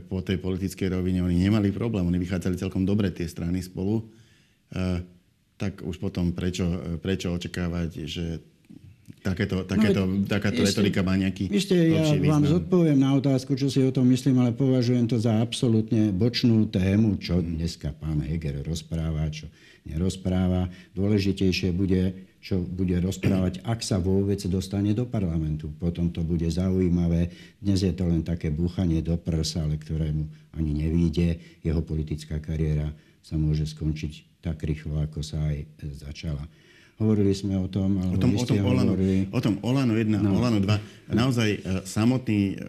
po 0.06 0.20
tej 0.20 0.38
politickej 0.38 0.92
rovine 0.92 1.24
oni 1.24 1.48
nemali 1.48 1.72
problém, 1.72 2.04
oni 2.04 2.20
vychádzali 2.20 2.60
celkom 2.60 2.84
dobre 2.84 3.10
tie 3.10 3.26
strany 3.26 3.64
spolu, 3.64 4.04
e, 4.70 5.02
tak 5.60 5.84
už 5.84 6.00
potom 6.00 6.32
prečo, 6.32 6.64
prečo 7.04 7.36
očakávať, 7.36 8.08
že 8.08 8.40
takéto, 9.20 9.68
takéto, 9.68 10.08
no, 10.08 10.24
takáto 10.24 10.64
ešte, 10.64 10.80
retorika 10.80 11.04
má 11.04 11.20
nejaký 11.20 11.52
Ešte 11.52 11.76
ja 11.76 12.16
vám 12.16 12.48
zodpoviem 12.48 12.96
na 12.96 13.12
otázku, 13.12 13.52
čo 13.60 13.68
si 13.68 13.84
o 13.84 13.92
tom 13.92 14.08
myslím, 14.08 14.40
ale 14.40 14.56
považujem 14.56 15.04
to 15.04 15.20
za 15.20 15.36
absolútne 15.36 16.16
bočnú 16.16 16.64
tému, 16.72 17.20
čo 17.20 17.44
dneska 17.44 17.92
pán 18.00 18.24
Heger 18.24 18.64
rozpráva, 18.64 19.28
čo 19.28 19.52
nerozpráva. 19.84 20.72
Dôležitejšie 20.96 21.76
bude 21.76 22.32
čo 22.40 22.56
bude 22.56 22.96
rozprávať, 23.04 23.60
ak 23.68 23.84
sa 23.84 24.00
vôbec 24.00 24.40
dostane 24.48 24.96
do 24.96 25.04
parlamentu. 25.04 25.68
Potom 25.76 26.08
to 26.08 26.24
bude 26.24 26.48
zaujímavé. 26.48 27.28
Dnes 27.60 27.84
je 27.84 27.92
to 27.92 28.08
len 28.08 28.24
také 28.24 28.48
búchanie 28.48 29.04
do 29.04 29.12
prsa, 29.20 29.68
ale 29.68 29.76
ktorému 29.76 30.24
ani 30.56 30.72
nevíde. 30.72 31.36
Jeho 31.60 31.84
politická 31.84 32.40
kariéra 32.40 32.96
sa 33.20 33.36
môže 33.36 33.68
skončiť 33.68 34.29
tak 34.40 34.64
rýchlo, 34.64 35.00
ako 35.00 35.20
sa 35.20 35.40
aj 35.52 35.64
začala. 35.96 36.44
Hovorili 37.00 37.32
sme 37.32 37.56
o 37.56 37.64
tom, 37.64 37.96
ale 37.96 38.12
o 38.12 38.20
tom, 38.20 38.32
o 38.36 38.44
tom, 38.44 38.58
Olano, 38.60 38.92
hovorili... 38.92 39.28
o 39.32 39.40
tom 39.40 39.54
Olano 39.64 39.94
1, 39.96 40.20
no. 40.20 40.36
Olano 40.36 40.60
2. 40.60 41.16
Naozaj 41.16 41.48
e, 41.48 41.58
samotní 41.88 42.40
e, 42.52 42.68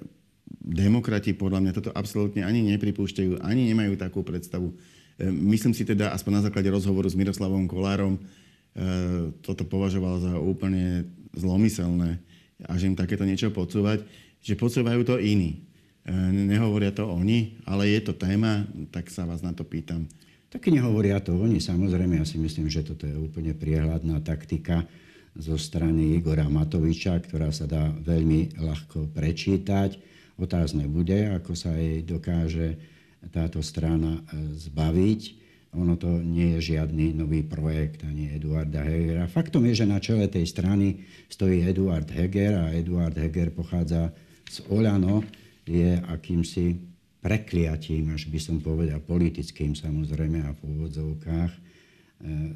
demokrati 0.64 1.36
podľa 1.36 1.60
mňa 1.60 1.72
toto 1.76 1.92
absolútne 1.92 2.48
ani 2.48 2.64
nepripúšťajú, 2.72 3.44
ani 3.44 3.68
nemajú 3.76 4.00
takú 4.00 4.24
predstavu. 4.24 4.72
E, 5.20 5.28
myslím 5.28 5.76
si 5.76 5.84
teda, 5.84 6.16
aspoň 6.16 6.32
na 6.40 6.44
základe 6.48 6.72
rozhovoru 6.72 7.12
s 7.12 7.20
Miroslavom 7.20 7.68
Kolárom, 7.68 8.24
E, 8.72 8.84
toto 9.44 9.68
považoval 9.68 10.24
za 10.24 10.34
úplne 10.40 11.04
zlomyselné 11.36 12.24
a 12.64 12.80
že 12.80 12.88
im 12.88 12.96
takéto 12.96 13.28
niečo 13.28 13.52
podsúvať, 13.52 14.08
že 14.40 14.56
podsúvajú 14.56 15.04
to 15.04 15.20
iní. 15.20 15.60
E, 16.08 16.12
nehovoria 16.48 16.96
to 16.96 17.04
oni, 17.04 17.60
ale 17.68 17.92
je 17.92 18.00
to 18.00 18.16
téma, 18.16 18.64
tak 18.96 19.12
sa 19.12 19.28
vás 19.28 19.44
na 19.44 19.52
to 19.52 19.68
pýtam. 19.68 20.08
Tak 20.52 20.68
nehovoria 20.68 21.24
to 21.24 21.32
oni, 21.40 21.64
samozrejme. 21.64 22.20
Ja 22.20 22.28
si 22.28 22.36
myslím, 22.36 22.68
že 22.68 22.84
toto 22.84 23.08
je 23.08 23.16
úplne 23.16 23.56
priehľadná 23.56 24.20
taktika 24.20 24.84
zo 25.32 25.56
strany 25.56 26.20
Igora 26.20 26.52
Matoviča, 26.52 27.16
ktorá 27.24 27.56
sa 27.56 27.72
dá 27.72 27.88
veľmi 27.88 28.60
ľahko 28.60 29.16
prečítať. 29.16 29.96
Otázne 30.36 30.92
bude, 30.92 31.32
ako 31.32 31.56
sa 31.56 31.72
jej 31.80 32.04
dokáže 32.04 32.76
táto 33.32 33.64
strana 33.64 34.20
e, 34.20 34.52
zbaviť. 34.60 35.40
Ono 35.72 35.96
to 35.96 36.20
nie 36.20 36.60
je 36.60 36.76
žiadny 36.76 37.16
nový 37.16 37.48
projekt 37.48 38.04
ani 38.04 38.36
Eduarda 38.36 38.84
Hegera. 38.84 39.32
Faktom 39.32 39.64
je, 39.72 39.80
že 39.80 39.88
na 39.88 40.04
čele 40.04 40.28
tej 40.28 40.44
strany 40.52 41.00
stojí 41.32 41.64
Eduard 41.64 42.12
Heger 42.12 42.60
a 42.60 42.76
Eduard 42.76 43.16
Heger 43.16 43.56
pochádza 43.56 44.12
z 44.52 44.68
Oľano, 44.68 45.24
je 45.64 45.96
akýmsi 46.12 46.91
prekliatím, 47.22 48.18
až 48.18 48.28
by 48.28 48.40
som 48.42 48.58
povedal, 48.58 48.98
politickým 49.00 49.78
samozrejme 49.78 50.42
a 50.42 50.58
v 50.58 50.62
úvodzovkách 50.66 51.52
e, 51.54 51.60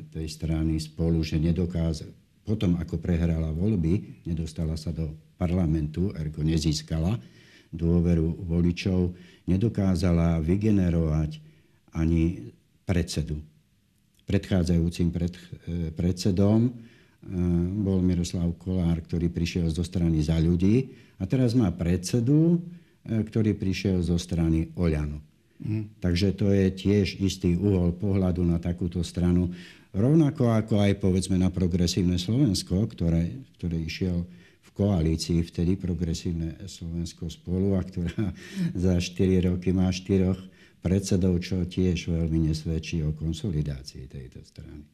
tej 0.10 0.28
strany 0.28 0.82
spolu, 0.82 1.21
že 1.21 1.38
nedokázal, 1.38 2.10
potom 2.41 2.78
ako 2.82 2.97
prehrala 2.97 3.54
voľby, 3.54 4.25
nedostala 4.25 4.73
sa 4.73 4.89
do 4.89 5.13
parlamentu, 5.38 6.10
ergo 6.17 6.41
nezískala 6.41 7.17
dôveru 7.69 8.45
voličov, 8.45 9.13
nedokázala 9.45 10.41
vygenerovať 10.41 11.38
ani 11.93 12.54
predsedu. 12.88 13.38
Predchádzajúcim 14.25 15.13
pred, 15.13 15.34
e, 15.69 15.93
predsedom 15.93 16.60
e, 16.65 16.71
bol 17.86 18.01
Miroslav 18.01 18.49
Kolár, 18.58 19.06
ktorý 19.06 19.30
prišiel 19.30 19.69
zo 19.69 19.86
strany 19.86 20.25
za 20.25 20.41
ľudí 20.41 20.89
a 21.21 21.30
teraz 21.30 21.54
má 21.54 21.69
predsedu, 21.69 22.65
ktorý 23.06 23.54
prišiel 23.54 24.02
zo 24.02 24.18
strany 24.18 24.74
Oľano. 24.74 25.22
Mm. 25.62 25.88
Takže 26.04 26.36
to 26.36 26.52
je 26.52 26.68
tiež 26.74 27.22
istý 27.22 27.56
uhol 27.56 27.96
pohľadu 27.96 28.44
na 28.44 28.60
takúto 28.60 29.00
stranu. 29.06 29.54
Rovnako 29.96 30.52
ako 30.52 30.84
aj 30.84 31.00
povedzme 31.00 31.39
na 31.39 31.48
progresívne 31.48 32.20
Slovensko, 32.20 32.84
ktoré, 32.91 33.32
ktoré 33.56 33.80
išiel 33.80 34.28
v 34.65 34.70
koalícii 34.76 35.39
vtedy 35.48 35.80
progresívne 35.80 36.60
Slovensko 36.68 37.32
spolu 37.32 37.80
a 37.80 37.82
ktorá 37.86 38.36
za 38.86 39.00
4 39.00 39.54
roky 39.54 39.72
má 39.72 39.88
štyroch 39.88 40.41
predsedov, 40.84 41.39
čo 41.39 41.63
tiež 41.63 42.12
veľmi 42.12 42.52
nesvedčí 42.52 43.02
o 43.02 43.15
konsolidácii 43.15 44.06
tejto 44.12 44.44
strany. 44.44 44.86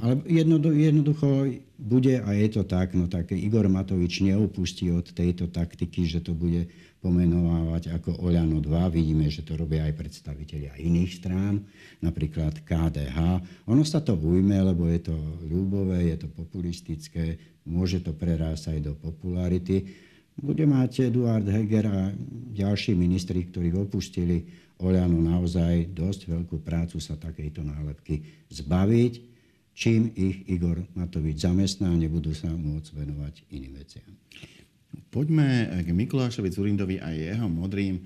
Ale 0.00 0.24
jednoducho, 0.24 0.76
jednoducho 0.76 1.28
bude, 1.76 2.16
a 2.16 2.30
je 2.32 2.48
to 2.48 2.62
tak, 2.64 2.96
no 2.96 3.12
tak 3.12 3.32
Igor 3.32 3.68
Matovič 3.68 4.24
neopustí 4.24 4.88
od 4.88 5.04
tejto 5.12 5.52
taktiky, 5.52 6.08
že 6.08 6.24
to 6.24 6.32
bude 6.32 6.68
pomenovávať 7.02 7.98
ako 7.98 8.22
Oľano 8.22 8.62
2. 8.62 8.94
Vidíme, 8.94 9.26
že 9.26 9.42
to 9.42 9.58
robia 9.58 9.84
aj 9.90 9.98
predstavitelia 9.98 10.78
iných 10.78 11.12
strán, 11.18 11.66
napríklad 11.98 12.62
KDH. 12.62 13.18
Ono 13.66 13.82
sa 13.82 13.98
to 13.98 14.14
ujme, 14.14 14.54
lebo 14.54 14.86
je 14.86 15.10
to 15.10 15.16
ľúbové, 15.44 16.14
je 16.14 16.22
to 16.22 16.28
populistické, 16.30 17.36
môže 17.66 18.00
to 18.06 18.14
prerásť 18.14 18.78
aj 18.78 18.78
do 18.86 18.92
popularity. 18.94 19.90
Bude 20.38 20.64
mať 20.64 21.12
Eduard 21.12 21.44
Heger 21.44 21.86
a 21.90 22.14
ďalší 22.54 22.94
ministri, 22.94 23.50
ktorí 23.50 23.74
opustili 23.74 24.46
Oľano 24.78 25.18
naozaj 25.18 25.92
dosť 25.92 26.30
veľkú 26.30 26.62
prácu 26.62 27.02
sa 27.02 27.18
takejto 27.18 27.66
nálepky 27.66 28.46
zbaviť 28.48 29.32
čím 29.72 30.12
ich 30.14 30.44
Igor 30.48 30.84
Matovič 30.92 31.42
zamestná 31.42 31.88
nebudú 31.96 32.36
sa 32.36 32.52
môcť 32.52 32.90
venovať 32.92 33.34
iným 33.52 33.74
veciam. 33.80 34.08
Poďme 35.12 35.68
k 35.84 35.88
Mikulášovi 35.92 36.48
Zurindovi 36.52 36.96
a 37.00 37.12
jeho 37.12 37.48
modrým. 37.48 38.00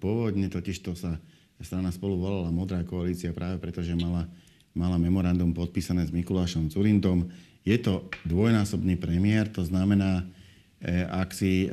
Pôvodne 0.00 0.48
totiž 0.48 0.80
to 0.80 0.92
sa 0.96 1.20
strana 1.60 1.88
spolu 1.88 2.20
volala 2.20 2.52
Modrá 2.52 2.84
koalícia 2.84 3.32
práve 3.32 3.56
preto, 3.56 3.80
že 3.80 3.96
mala, 3.96 4.28
mala 4.76 5.00
memorandum 5.00 5.56
podpísané 5.56 6.04
s 6.04 6.12
Mikulášom 6.12 6.68
Zurindom. 6.68 7.28
Je 7.64 7.76
to 7.80 8.08
dvojnásobný 8.28 9.00
premiér, 9.00 9.48
to 9.48 9.64
znamená, 9.64 10.22
e, 10.80 11.04
ak 11.08 11.32
si 11.32 11.66
e, 11.66 11.68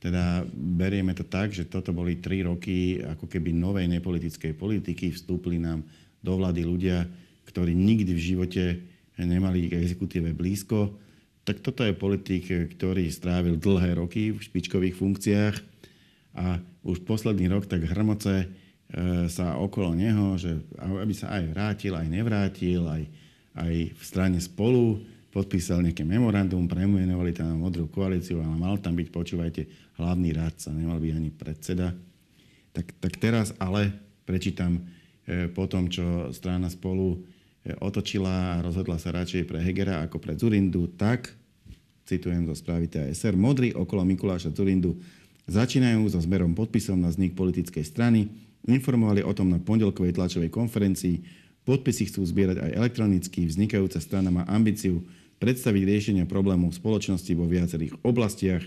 teda 0.00 0.48
berieme 0.54 1.12
to 1.12 1.26
tak, 1.28 1.52
že 1.52 1.68
toto 1.68 1.92
boli 1.92 2.22
tri 2.22 2.40
roky 2.46 3.02
ako 3.02 3.28
keby 3.28 3.52
novej 3.52 3.84
nepolitickej 3.90 4.56
politiky, 4.56 5.12
vstúpli 5.12 5.60
nám 5.60 5.84
do 6.24 6.40
vlády 6.40 6.62
ľudia, 6.64 7.04
ktorí 7.44 7.74
nikdy 7.76 8.16
v 8.16 8.24
živote 8.32 8.64
nemali 9.20 9.68
k 9.68 9.76
exekutíve 9.76 10.32
blízko, 10.32 10.96
tak 11.50 11.66
toto 11.66 11.82
je 11.82 11.90
politik, 11.90 12.46
ktorý 12.46 13.10
strávil 13.10 13.58
dlhé 13.58 13.98
roky 13.98 14.30
v 14.30 14.38
špičkových 14.38 14.94
funkciách 14.94 15.54
a 16.38 16.62
už 16.86 17.02
posledný 17.02 17.50
rok 17.50 17.66
tak 17.66 17.90
hrmoce 17.90 18.46
e, 18.46 19.26
sa 19.26 19.58
okolo 19.58 19.98
neho, 19.98 20.38
že 20.38 20.62
aby 20.78 21.10
sa 21.10 21.34
aj 21.34 21.50
vrátil, 21.50 21.98
aj 21.98 22.06
nevrátil, 22.06 22.86
aj, 22.86 23.02
aj 23.58 23.74
v 23.90 24.02
strane 24.06 24.38
spolu 24.38 25.02
podpísal 25.34 25.82
nejaké 25.82 26.06
memorandum, 26.06 26.70
premenovali 26.70 27.34
tam 27.34 27.58
modrú 27.58 27.90
koalíciu, 27.90 28.38
ale 28.38 28.54
mal 28.54 28.78
tam 28.78 28.94
byť, 28.94 29.08
počúvajte, 29.10 29.62
hlavný 29.98 30.30
radca, 30.30 30.70
nemal 30.70 31.02
byť 31.02 31.12
ani 31.18 31.30
predseda. 31.34 31.90
Tak, 32.70 32.94
tak 33.02 33.18
teraz 33.18 33.50
ale 33.58 33.90
prečítam 34.22 34.78
e, 35.26 35.50
po 35.50 35.66
tom, 35.66 35.90
čo 35.90 36.30
strana 36.30 36.70
spolu 36.70 37.26
otočila 37.60 38.56
a 38.56 38.62
rozhodla 38.64 38.96
sa 38.96 39.12
radšej 39.12 39.44
pre 39.44 39.60
Hegera 39.60 40.00
ako 40.00 40.16
pre 40.16 40.32
Zurindu, 40.32 40.88
tak, 40.96 41.39
citujem 42.10 42.42
zo 42.50 42.58
správy 42.58 42.90
TSR, 42.90 43.38
modri 43.38 43.70
okolo 43.70 44.02
Mikuláša 44.02 44.50
Zurindu 44.50 44.98
začínajú 45.46 46.10
so 46.10 46.18
zberom 46.18 46.58
podpisov 46.58 46.98
na 46.98 47.06
vznik 47.06 47.38
politickej 47.38 47.86
strany, 47.86 48.26
informovali 48.66 49.22
o 49.22 49.30
tom 49.30 49.46
na 49.46 49.62
pondelkovej 49.62 50.18
tlačovej 50.18 50.50
konferencii, 50.50 51.22
podpisy 51.62 52.10
chcú 52.10 52.26
zbierať 52.26 52.66
aj 52.66 52.70
elektronicky, 52.74 53.46
vznikajúca 53.46 54.02
strana 54.02 54.34
má 54.34 54.42
ambíciu 54.50 55.06
predstaviť 55.38 55.82
riešenia 55.86 56.24
problémov 56.26 56.74
spoločnosti 56.74 57.30
vo 57.38 57.46
viacerých 57.46 57.94
oblastiach. 58.02 58.66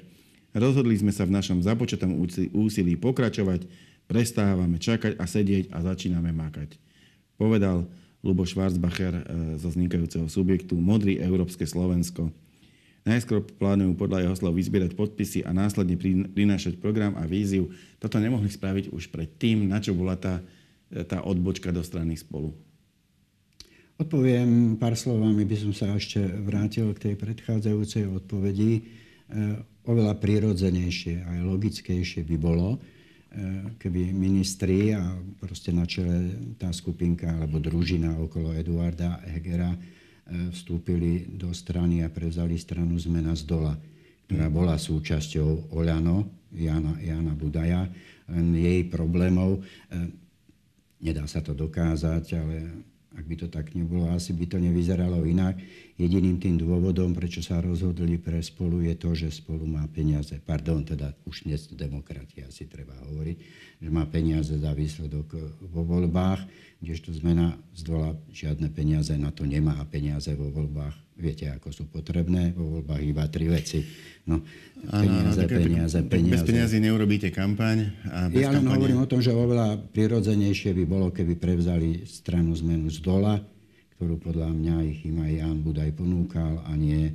Rozhodli 0.56 0.96
sme 0.98 1.12
sa 1.12 1.28
v 1.28 1.36
našom 1.36 1.60
započatom 1.62 2.16
úsilí 2.54 2.96
pokračovať, 2.96 3.68
prestávame 4.08 4.80
čakať 4.80 5.20
a 5.20 5.26
sedieť 5.28 5.70
a 5.74 5.84
začíname 5.84 6.32
makať. 6.32 6.80
Povedal 7.36 7.86
Lubo 8.24 8.48
Schwarzbacher 8.48 9.14
e, 9.14 9.24
zo 9.60 9.68
vznikajúceho 9.68 10.32
subjektu 10.32 10.80
Modrý 10.80 11.20
Európske 11.20 11.68
Slovensko. 11.68 12.32
Najskôr 13.04 13.44
plánujú 13.44 14.00
podľa 14.00 14.24
jeho 14.24 14.36
slov 14.40 14.56
vyzbierať 14.56 14.96
podpisy 14.96 15.44
a 15.44 15.52
následne 15.52 16.00
prinášať 16.32 16.80
program 16.80 17.20
a 17.20 17.28
víziu. 17.28 17.68
Toto 18.00 18.16
nemohli 18.16 18.48
spraviť 18.48 18.96
už 18.96 19.12
predtým, 19.12 19.68
na 19.68 19.84
čo 19.84 19.92
bola 19.92 20.16
tá, 20.16 20.40
e, 20.88 21.04
tá 21.04 21.20
odbočka 21.20 21.76
do 21.76 21.84
strany 21.84 22.16
spolu. 22.16 22.56
Odpoviem 24.00 24.80
pár 24.80 24.96
slovami, 24.96 25.44
by 25.44 25.58
som 25.60 25.72
sa 25.76 25.92
ešte 25.94 26.24
vrátil 26.24 26.90
k 26.96 27.12
tej 27.12 27.16
predchádzajúcej 27.20 28.08
odpovedi. 28.08 28.72
E, 28.80 28.82
oveľa 29.84 30.16
prirodzenejšie 30.24 31.28
aj 31.28 31.40
logickejšie 31.44 32.24
by 32.24 32.38
bolo, 32.40 32.80
Eh, 33.34 33.66
keby 33.82 34.14
ministri 34.14 34.94
a 34.94 35.02
proste 35.42 35.74
na 35.74 35.90
čele 35.90 36.54
tá 36.54 36.70
skupinka 36.70 37.26
alebo 37.26 37.58
družina 37.58 38.14
okolo 38.22 38.54
Eduarda 38.54 39.26
Hegera 39.26 39.74
vstúpili 40.24 41.28
do 41.28 41.52
strany 41.52 42.00
a 42.02 42.08
prevzali 42.08 42.56
stranu 42.56 42.96
Zmena 42.96 43.36
z 43.36 43.44
dola, 43.44 43.76
ktorá 44.28 44.48
bola 44.48 44.76
súčasťou 44.80 45.76
Oľano, 45.76 46.50
Jana, 46.54 46.96
Jana 47.02 47.34
Budaja. 47.36 47.90
Len 48.30 48.56
jej 48.56 48.88
problémov, 48.88 49.60
eh, 49.92 50.10
nedá 51.04 51.28
sa 51.28 51.44
to 51.44 51.52
dokázať, 51.52 52.26
ale 52.40 52.56
ak 53.14 53.26
by 53.30 53.36
to 53.38 53.48
tak 53.48 53.78
nebolo, 53.78 54.10
asi 54.10 54.34
by 54.34 54.50
to 54.50 54.58
nevyzeralo 54.58 55.22
inak. 55.26 55.62
Jediným 56.02 56.42
tým 56.42 56.58
dôvodom, 56.58 57.14
prečo 57.14 57.46
sa 57.46 57.62
rozhodli 57.62 58.18
pre 58.18 58.42
spolu, 58.42 58.82
je 58.82 58.98
to, 58.98 59.14
že 59.14 59.30
spolu 59.30 59.70
má 59.70 59.86
peniaze. 59.86 60.34
Pardon, 60.42 60.82
teda 60.82 61.14
už 61.30 61.46
dnes 61.46 61.70
demokratia 61.70 62.50
si 62.50 62.66
treba 62.66 62.98
hovoriť, 63.06 63.38
že 63.78 63.90
má 63.94 64.10
peniaze 64.10 64.58
za 64.58 64.74
výsledok 64.74 65.38
vo 65.70 65.86
voľbách, 65.86 66.42
kdežto 66.82 67.14
zmena 67.14 67.54
z 67.78 67.82
dola 67.86 68.18
žiadne 68.34 68.74
peniaze 68.74 69.14
na 69.14 69.30
to 69.30 69.46
nemá 69.46 69.78
a 69.78 69.86
peniaze 69.86 70.34
vo 70.34 70.50
voľbách 70.50 71.03
viete, 71.18 71.50
ako 71.50 71.70
sú 71.70 71.84
potrebné. 71.90 72.54
Vo 72.54 72.80
voľbách 72.80 73.04
iba 73.04 73.24
tri 73.30 73.46
veci. 73.50 73.86
No, 74.26 74.42
peniaze, 74.88 75.44
ano, 75.44 75.52
peniaze, 75.52 76.00
tak, 76.00 76.10
peniaze. 76.10 76.34
Bez 76.40 76.48
peniazy 76.48 76.78
neurobíte 76.80 77.30
kampaň. 77.30 77.92
A 78.10 78.32
bez 78.32 78.44
ja 78.44 78.50
len 78.50 78.66
hovorím 78.66 79.04
o 79.04 79.10
tom, 79.10 79.20
že 79.20 79.36
oveľa 79.36 79.78
prirodzenejšie 79.92 80.72
by 80.74 80.84
bolo, 80.88 81.12
keby 81.12 81.36
prevzali 81.38 82.08
stranu 82.08 82.56
zmenu 82.56 82.88
z 82.88 83.04
dola, 83.04 83.38
ktorú 83.98 84.20
podľa 84.20 84.50
mňa 84.52 84.76
ich 84.90 85.00
im 85.06 85.22
aj 85.22 85.32
Jan 85.44 85.60
Budaj 85.62 85.92
ponúkal 85.96 86.64
a 86.66 86.72
nie 86.74 87.12
e, 87.12 87.14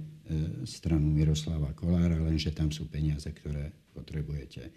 stranu 0.68 1.08
Miroslava 1.08 1.72
Kolára, 1.72 2.20
lenže 2.20 2.52
tam 2.52 2.68
sú 2.68 2.86
peniaze, 2.86 3.28
ktoré 3.32 3.72
potrebujete. 3.96 4.68
E, 4.68 4.70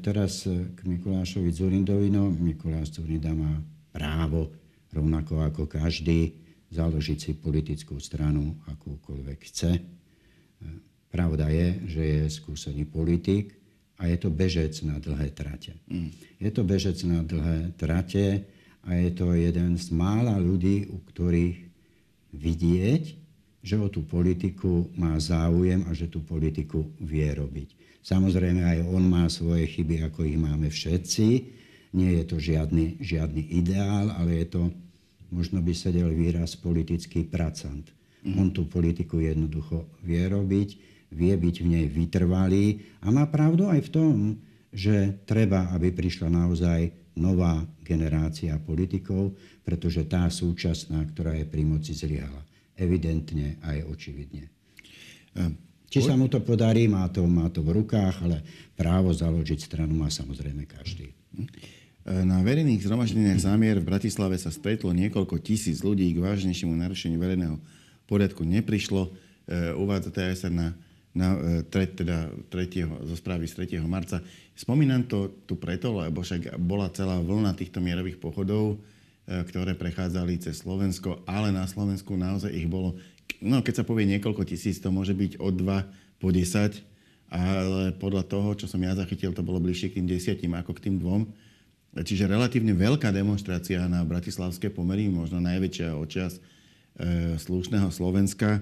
teraz 0.00 0.48
k 0.48 0.78
Mikulášovi 0.82 1.52
Zurindovi. 1.52 2.08
No, 2.08 2.32
Mikuláš 2.32 2.96
Zurinda 2.96 3.36
má 3.36 3.60
právo, 3.92 4.52
rovnako 4.92 5.44
ako 5.44 5.62
každý, 5.68 6.45
založiť 6.70 7.18
si 7.18 7.32
politickú 7.38 7.98
stranu, 8.02 8.58
akúkoľvek 8.66 9.38
chce. 9.46 9.72
E, 9.78 9.82
pravda 11.10 11.50
je, 11.50 11.68
že 11.86 12.02
je 12.02 12.22
skúsený 12.30 12.86
politik 12.86 13.54
a 13.96 14.10
je 14.10 14.16
to 14.20 14.28
bežec 14.28 14.74
na 14.84 15.00
dlhé 15.00 15.32
trate. 15.32 15.78
Mm. 15.88 16.10
Je 16.42 16.50
to 16.52 16.62
bežec 16.66 16.98
na 17.06 17.22
dlhé 17.24 17.72
trate 17.78 18.44
a 18.86 18.90
je 18.94 19.10
to 19.14 19.34
jeden 19.34 19.78
z 19.78 19.86
mála 19.94 20.36
ľudí, 20.38 20.90
u 20.90 20.98
ktorých 21.00 21.58
vidieť, 22.36 23.04
že 23.66 23.76
o 23.82 23.90
tú 23.90 24.06
politiku 24.06 24.86
má 24.94 25.18
záujem 25.18 25.82
a 25.88 25.96
že 25.96 26.06
tú 26.06 26.22
politiku 26.22 26.86
vie 27.02 27.26
robiť. 27.26 27.74
Samozrejme, 28.06 28.62
aj 28.62 28.78
on 28.86 29.02
má 29.02 29.26
svoje 29.26 29.66
chyby, 29.66 30.06
ako 30.06 30.22
ich 30.22 30.38
máme 30.38 30.70
všetci. 30.70 31.26
Nie 31.90 32.22
je 32.22 32.24
to 32.30 32.36
žiadny, 32.38 33.02
žiadny 33.02 33.42
ideál, 33.50 34.14
ale 34.14 34.44
je 34.44 34.46
to, 34.46 34.62
možno 35.30 35.62
by 35.62 35.72
sedel 35.74 36.10
výraz 36.12 36.54
politický 36.58 37.26
pracant. 37.26 37.86
Mm. 38.26 38.34
On 38.42 38.48
tú 38.50 38.66
politiku 38.66 39.22
jednoducho 39.22 39.86
vie 40.02 40.22
robiť, 40.26 40.68
vie 41.14 41.34
byť 41.34 41.56
v 41.62 41.66
nej 41.66 41.86
vytrvalý 41.86 42.82
a 43.02 43.14
má 43.14 43.26
pravdu 43.30 43.70
aj 43.70 43.80
v 43.86 43.92
tom, 43.92 44.16
že 44.74 45.22
treba, 45.24 45.70
aby 45.72 45.94
prišla 45.94 46.28
naozaj 46.28 46.92
nová 47.16 47.64
generácia 47.80 48.52
politikov, 48.60 49.32
pretože 49.64 50.04
tá 50.04 50.28
súčasná, 50.28 51.00
ktorá 51.08 51.32
je 51.32 51.46
pri 51.48 51.64
moci, 51.64 51.96
zlyhala. 51.96 52.44
Evidentne 52.76 53.56
aj 53.64 53.88
očividne. 53.88 54.52
Či 55.86 56.04
sa 56.04 56.18
mu 56.18 56.28
to 56.28 56.44
podarí, 56.44 56.90
má 56.92 57.08
to, 57.08 57.24
má 57.24 57.48
to 57.48 57.64
v 57.64 57.80
rukách, 57.80 58.20
ale 58.20 58.44
právo 58.76 59.14
založiť 59.14 59.64
stranu 59.64 59.96
má 59.96 60.12
samozrejme 60.12 60.68
každý. 60.68 61.08
Na 62.06 62.38
verejných 62.38 62.86
zhromaždeniach 62.86 63.42
zámier 63.42 63.82
v 63.82 63.90
Bratislave 63.90 64.38
sa 64.38 64.54
stretlo 64.54 64.94
niekoľko 64.94 65.42
tisíc 65.42 65.82
ľudí 65.82 66.06
k 66.14 66.22
vážnejšiemu 66.22 66.70
narušeniu 66.78 67.18
verejného 67.18 67.58
poriadku 68.06 68.46
neprišlo. 68.46 69.10
Uvádza 69.74 70.14
TSR 70.14 70.54
na 70.54 70.78
na, 71.16 71.32
e, 71.32 71.64
tre, 71.64 71.88
teda 71.88 72.28
3. 72.52 72.84
zo 73.08 73.16
správy 73.16 73.48
z 73.48 73.80
3. 73.80 73.80
marca. 73.88 74.20
Spomínam 74.52 75.08
to 75.08 75.32
tu 75.48 75.56
preto, 75.56 75.96
lebo 75.96 76.20
však 76.20 76.60
bola 76.60 76.92
celá 76.92 77.16
vlna 77.16 77.56
týchto 77.56 77.80
mierových 77.80 78.20
pochodov, 78.20 78.76
e, 79.24 79.40
ktoré 79.48 79.72
prechádzali 79.72 80.36
cez 80.36 80.60
Slovensko, 80.60 81.24
ale 81.24 81.48
na 81.48 81.64
Slovensku 81.64 82.12
naozaj 82.20 82.52
ich 82.52 82.68
bolo, 82.68 83.00
no 83.40 83.64
keď 83.64 83.82
sa 83.82 83.88
povie 83.88 84.04
niekoľko 84.12 84.44
tisíc, 84.44 84.76
to 84.76 84.92
môže 84.92 85.16
byť 85.16 85.40
od 85.40 85.56
2 85.56 86.20
po 86.20 86.28
10, 86.28 86.84
ale 87.32 87.96
podľa 87.96 88.22
toho, 88.28 88.52
čo 88.54 88.68
som 88.68 88.78
ja 88.84 88.92
zachytil, 88.92 89.32
to 89.32 89.42
bolo 89.42 89.58
bližšie 89.58 89.90
k 89.90 89.96
tým 89.98 90.06
desiatim 90.06 90.52
ako 90.52 90.76
k 90.76 90.92
tým 90.92 91.00
dvom. 91.00 91.26
Čiže 91.96 92.28
relatívne 92.28 92.76
veľká 92.76 93.08
demonstrácia 93.08 93.80
na 93.88 94.04
bratislavské 94.04 94.68
pomery, 94.68 95.08
možno 95.08 95.40
najväčšia 95.40 95.96
očas 95.96 96.36
slušného 97.40 97.88
Slovenska. 97.88 98.60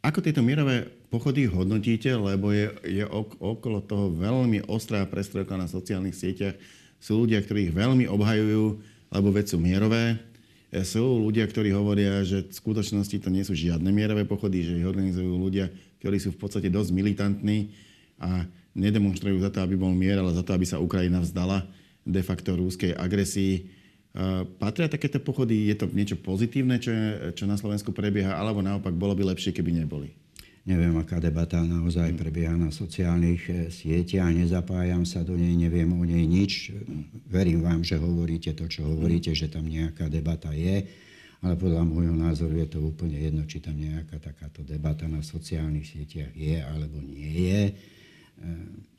Ako 0.00 0.24
tieto 0.24 0.40
mierové 0.40 0.88
pochody 1.12 1.44
hodnotíte, 1.44 2.16
lebo 2.16 2.48
je, 2.48 2.72
je 2.88 3.04
okolo 3.36 3.84
toho 3.84 4.08
veľmi 4.08 4.64
ostrá 4.72 5.04
prestrojka 5.04 5.52
na 5.60 5.68
sociálnych 5.68 6.16
sieťach. 6.16 6.56
Sú 6.96 7.28
ľudia, 7.28 7.44
ktorí 7.44 7.68
ich 7.68 7.76
veľmi 7.76 8.08
obhajujú, 8.08 8.64
lebo 9.12 9.28
veď 9.28 9.52
sú 9.52 9.60
mierové. 9.60 10.16
Sú 10.88 11.04
ľudia, 11.20 11.44
ktorí 11.44 11.76
hovoria, 11.76 12.24
že 12.24 12.48
v 12.48 12.56
skutočnosti 12.56 13.20
to 13.20 13.28
nie 13.28 13.44
sú 13.44 13.52
žiadne 13.52 13.92
mierové 13.92 14.24
pochody, 14.24 14.64
že 14.64 14.80
ich 14.80 14.88
organizujú 14.88 15.36
ľudia, 15.36 15.68
ktorí 16.00 16.16
sú 16.16 16.32
v 16.32 16.40
podstate 16.40 16.72
dosť 16.72 16.90
militantní 16.96 17.68
a 18.16 18.48
nedemonstrujú 18.72 19.44
za 19.44 19.52
to, 19.52 19.60
aby 19.60 19.76
bol 19.76 19.92
mier, 19.92 20.16
ale 20.16 20.32
za 20.32 20.40
to, 20.40 20.56
aby 20.56 20.64
sa 20.64 20.80
Ukrajina 20.80 21.20
vzdala 21.20 21.68
de 22.02 22.22
facto 22.22 22.58
rúskej 22.58 22.94
agresii 22.94 23.82
Patria 24.60 24.92
takéto 24.92 25.24
pochody? 25.24 25.72
Je 25.72 25.76
to 25.80 25.88
niečo 25.88 26.20
pozitívne, 26.20 26.76
čo, 26.76 26.92
je, 26.92 27.32
čo 27.32 27.48
na 27.48 27.56
Slovensku 27.56 27.96
prebieha, 27.96 28.36
alebo 28.36 28.60
naopak 28.60 28.92
bolo 28.92 29.16
by 29.16 29.32
lepšie, 29.32 29.56
keby 29.56 29.72
neboli? 29.72 30.12
Neviem, 30.62 30.94
aká 30.94 31.18
debata 31.18 31.58
naozaj 31.58 32.14
prebieha 32.14 32.54
na 32.54 32.70
sociálnych 32.70 33.42
eh, 33.50 33.56
sieťach, 33.72 34.30
nezapájam 34.30 35.02
sa 35.02 35.24
do 35.26 35.34
nej, 35.34 35.56
neviem 35.56 35.90
o 35.90 36.04
nej 36.04 36.22
nič. 36.28 36.76
Verím 37.26 37.64
vám, 37.64 37.82
že 37.82 37.98
hovoríte 37.98 38.52
to, 38.54 38.68
čo 38.68 38.86
hovoríte, 38.86 39.32
že 39.32 39.50
tam 39.50 39.66
nejaká 39.66 40.06
debata 40.06 40.52
je, 40.54 40.86
ale 41.42 41.58
podľa 41.58 41.82
môjho 41.82 42.14
názoru 42.14 42.62
je 42.62 42.68
to 42.68 42.78
úplne 42.84 43.18
jedno, 43.18 43.42
či 43.48 43.58
tam 43.58 43.74
nejaká 43.74 44.22
takáto 44.22 44.62
debata 44.62 45.08
na 45.10 45.24
sociálnych 45.24 45.88
sieťach 45.88 46.30
je 46.36 46.60
alebo 46.62 47.00
nie 47.00 47.48
je. 47.48 47.62
Eh, 47.64 47.74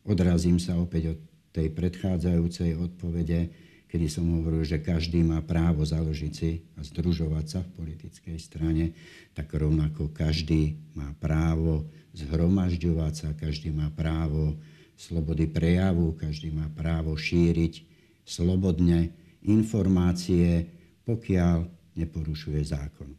odrazím 0.09 0.57
sa 0.57 0.75
opäť 0.75 1.15
od 1.15 1.19
tej 1.53 1.69
predchádzajúcej 1.71 2.75
odpovede 2.75 3.53
kedy 3.93 4.09
som 4.09 4.25
hovoril, 4.25 4.65
že 4.65 4.81
každý 4.81 5.21
má 5.21 5.37
právo 5.45 5.85
založiť 5.85 6.33
si 6.33 6.65
a 6.73 6.81
združovať 6.81 7.45
sa 7.45 7.59
v 7.61 7.77
politickej 7.77 8.37
strane, 8.41 8.97
tak 9.37 9.53
rovnako 9.53 10.09
každý 10.09 10.73
má 10.97 11.13
právo 11.21 11.85
zhromažďovať 12.17 13.13
sa, 13.13 13.37
každý 13.37 13.69
má 13.69 13.93
právo 13.93 14.57
slobody 14.97 15.45
prejavu, 15.45 16.17
každý 16.17 16.49
má 16.49 16.73
právo 16.73 17.13
šíriť 17.13 17.85
slobodne 18.25 19.13
informácie, 19.45 20.65
pokiaľ 21.05 21.69
neporušuje 21.93 22.65
zákon. 22.65 23.13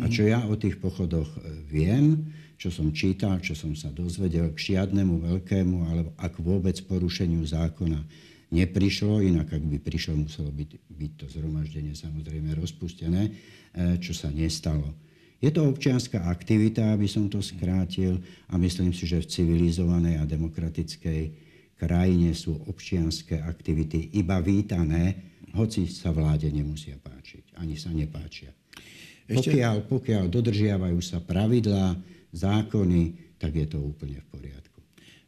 A 0.00 0.08
čo 0.08 0.24
ja 0.24 0.40
o 0.48 0.56
tých 0.56 0.80
pochodoch 0.80 1.28
e, 1.36 1.40
viem, 1.68 2.32
čo 2.56 2.72
som 2.72 2.94
čítal, 2.94 3.42
čo 3.44 3.52
som 3.52 3.76
sa 3.76 3.92
dozvedel 3.92 4.54
k 4.56 4.72
žiadnemu 4.72 5.20
veľkému, 5.20 5.76
alebo 5.90 6.10
ak 6.16 6.38
vôbec 6.40 6.78
porušeniu 6.88 7.44
zákona 7.44 8.00
neprišlo, 8.54 9.20
inak 9.20 9.52
ak 9.52 9.64
by 9.64 9.78
prišlo, 9.82 10.16
muselo 10.16 10.48
byť, 10.48 10.70
byť 10.88 11.12
to 11.18 11.26
zhromaždenie 11.28 11.92
samozrejme 11.92 12.56
rozpustené, 12.56 13.22
e, 13.28 13.30
čo 14.00 14.16
sa 14.16 14.32
nestalo. 14.32 14.96
Je 15.42 15.50
to 15.50 15.66
občianská 15.66 16.30
aktivita, 16.30 16.94
aby 16.94 17.10
som 17.10 17.26
to 17.26 17.42
skrátil 17.42 18.22
a 18.46 18.54
myslím 18.62 18.94
si, 18.94 19.10
že 19.10 19.26
v 19.26 19.26
civilizovanej 19.26 20.22
a 20.22 20.28
demokratickej 20.28 21.22
krajine 21.74 22.30
sú 22.30 22.62
občianské 22.70 23.42
aktivity 23.42 24.14
iba 24.14 24.38
vítané, 24.38 25.34
hoci 25.58 25.90
sa 25.90 26.14
vláde 26.14 26.46
nemusia 26.46 26.94
páčiť, 26.94 27.58
ani 27.58 27.74
sa 27.74 27.90
nepáčia. 27.90 28.54
Ešte... 29.30 29.54
Pokiaľ, 29.54 29.76
pokiaľ 29.86 30.24
dodržiavajú 30.28 30.98
sa 31.02 31.22
pravidlá, 31.22 31.94
zákony, 32.32 33.36
tak 33.36 33.52
je 33.54 33.66
to 33.68 33.78
úplne 33.78 34.18
v 34.18 34.26
poriadku. 34.32 34.80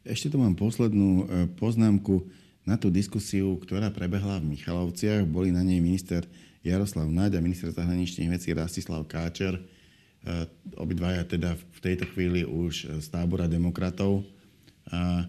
Ešte 0.05 0.33
tu 0.33 0.37
mám 0.41 0.57
poslednú 0.57 1.11
e, 1.21 1.25
poznámku 1.57 2.25
na 2.65 2.81
tú 2.81 2.89
diskusiu, 2.89 3.61
ktorá 3.61 3.93
prebehla 3.93 4.41
v 4.41 4.57
Michalovciach. 4.57 5.29
Boli 5.29 5.53
na 5.53 5.61
nej 5.61 5.85
minister 5.85 6.25
Jaroslav 6.65 7.13
Naď 7.13 7.37
a 7.39 7.45
minister 7.45 7.69
zahraničných 7.69 8.33
vecí 8.33 8.57
Rastislav 8.57 9.05
Káčer. 9.05 9.61
E, 9.61 9.63
obidvaja 10.81 11.29
teda 11.29 11.57
v 11.57 11.79
tejto 11.85 12.09
chvíli 12.17 12.45
už 12.45 13.05
z 13.05 13.07
tábora 13.13 13.45
demokratov. 13.45 14.25
A, 14.89 15.29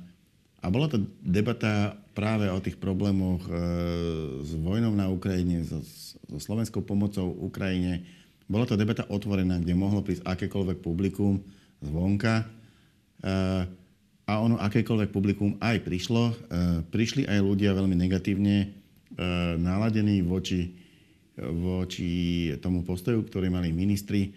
a 0.63 0.67
bola 0.71 0.88
to 0.88 1.04
debata 1.19 1.99
práve 2.15 2.47
o 2.47 2.60
tých 2.63 2.80
problémoch 2.80 3.43
e, 3.47 3.54
s 4.47 4.56
vojnou 4.56 4.95
na 4.95 5.12
Ukrajine, 5.12 5.67
so, 5.67 5.84
so 5.84 6.39
slovenskou 6.39 6.80
pomocou 6.88 7.28
Ukrajine. 7.43 8.08
Bola 8.45 8.69
to 8.69 8.77
debata 8.77 9.10
otvorená, 9.10 9.58
kde 9.58 9.73
mohlo 9.73 10.05
prísť 10.05 10.21
akékoľvek 10.21 10.77
publikum 10.86 11.41
zvonka. 11.81 12.41
E, 12.41 12.45
a 14.25 14.34
ono 14.41 14.62
akékoľvek 14.62 15.10
publikum 15.10 15.58
aj 15.58 15.81
prišlo. 15.81 16.23
E, 16.29 16.34
prišli 16.86 17.25
aj 17.25 17.41
ľudia 17.41 17.73
veľmi 17.73 17.97
negatívne 17.97 18.55
e, 18.62 18.67
naladení 19.58 20.21
voči, 20.21 20.77
voči 21.36 22.53
tomu 22.62 22.86
postoju, 22.86 23.25
ktorý 23.25 23.49
mali 23.49 23.73
ministri 23.73 24.31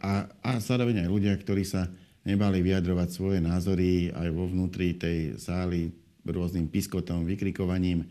a, 0.00 0.28
a 0.44 0.50
zároveň 0.60 1.04
aj 1.04 1.08
ľudia, 1.08 1.32
ktorí 1.36 1.64
sa 1.64 1.88
nebali 2.24 2.60
vyjadrovať 2.60 3.08
svoje 3.08 3.40
názory 3.40 4.12
aj 4.12 4.28
vo 4.32 4.44
vnútri 4.48 4.96
tej 4.96 5.40
sály 5.40 5.92
rôznym 6.28 6.68
piskotom, 6.68 7.24
vykrikovaním. 7.24 8.04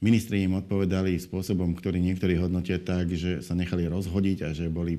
Ministri 0.00 0.48
im 0.48 0.56
odpovedali 0.56 1.20
spôsobom, 1.20 1.76
ktorý 1.76 2.00
niektorí 2.00 2.40
hodnotia 2.40 2.80
tak, 2.80 3.12
že 3.12 3.44
sa 3.44 3.52
nechali 3.52 3.84
rozhodiť 3.84 4.38
a 4.48 4.50
že 4.56 4.72
boli 4.72 4.96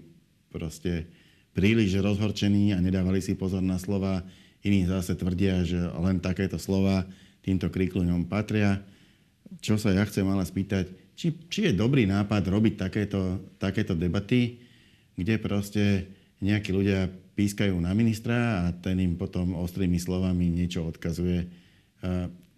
proste 0.53 1.09
príliš 1.57 1.97
rozhorčení 1.97 2.71
a 2.71 2.79
nedávali 2.79 3.17
si 3.17 3.33
pozor 3.33 3.65
na 3.65 3.81
slova 3.81 4.21
Iní 4.61 4.85
zase 4.85 5.17
tvrdia, 5.17 5.65
že 5.65 5.81
len 5.81 6.21
takéto 6.21 6.61
slova 6.61 7.09
týmto 7.41 7.73
kríkluňom 7.73 8.29
patria. 8.29 8.77
Čo 9.57 9.81
sa 9.81 9.89
ja 9.89 10.05
chcem 10.05 10.21
ale 10.29 10.45
spýtať, 10.45 11.17
či, 11.17 11.33
či 11.49 11.59
je 11.69 11.73
dobrý 11.73 12.05
nápad 12.05 12.45
robiť 12.45 12.77
takéto, 12.77 13.41
takéto 13.57 13.97
debaty, 13.97 14.61
kde 15.17 15.41
proste 15.41 15.83
nejakí 16.45 16.69
ľudia 16.69 17.09
pískajú 17.33 17.73
na 17.81 17.89
ministra 17.97 18.69
a 18.69 18.77
ten 18.77 19.01
im 19.01 19.17
potom 19.17 19.57
ostrými 19.57 19.97
slovami 19.97 20.45
niečo 20.45 20.85
odkazuje. 20.85 21.49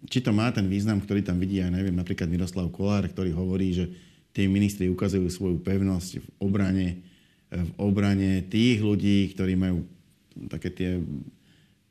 Či 0.04 0.20
to 0.20 0.36
má 0.36 0.52
ten 0.52 0.68
význam, 0.68 1.00
ktorý 1.00 1.24
tam 1.24 1.40
vidí, 1.40 1.64
ja 1.64 1.72
neviem, 1.72 1.96
napríklad 1.96 2.28
Miroslav 2.28 2.68
Kolár, 2.68 3.08
ktorý 3.08 3.32
hovorí, 3.32 3.72
že 3.72 3.88
tí 4.34 4.44
ministri 4.50 4.90
ukazujú 4.90 5.30
svoju 5.30 5.56
pevnosť 5.62 6.10
v 6.20 6.26
obrane, 6.42 7.00
v 7.48 7.70
obrane 7.78 8.44
tých 8.50 8.82
ľudí, 8.82 9.30
ktorí 9.32 9.54
majú 9.54 9.86
také 10.50 10.68
tie 10.74 10.90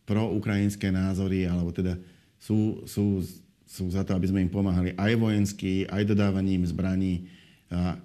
proukrajinské 0.04 0.91
názory, 0.91 1.47
alebo 1.47 1.71
teda 1.71 1.95
sú, 2.36 2.84
sú, 2.84 3.23
sú 3.63 3.84
za 3.88 4.04
to, 4.04 4.12
aby 4.13 4.28
sme 4.28 4.43
im 4.43 4.52
pomáhali 4.52 4.91
aj 4.99 5.12
vojensky, 5.15 5.88
aj 5.88 6.04
dodávaním 6.04 6.67
zbraní. 6.67 7.32
A, 7.71 7.95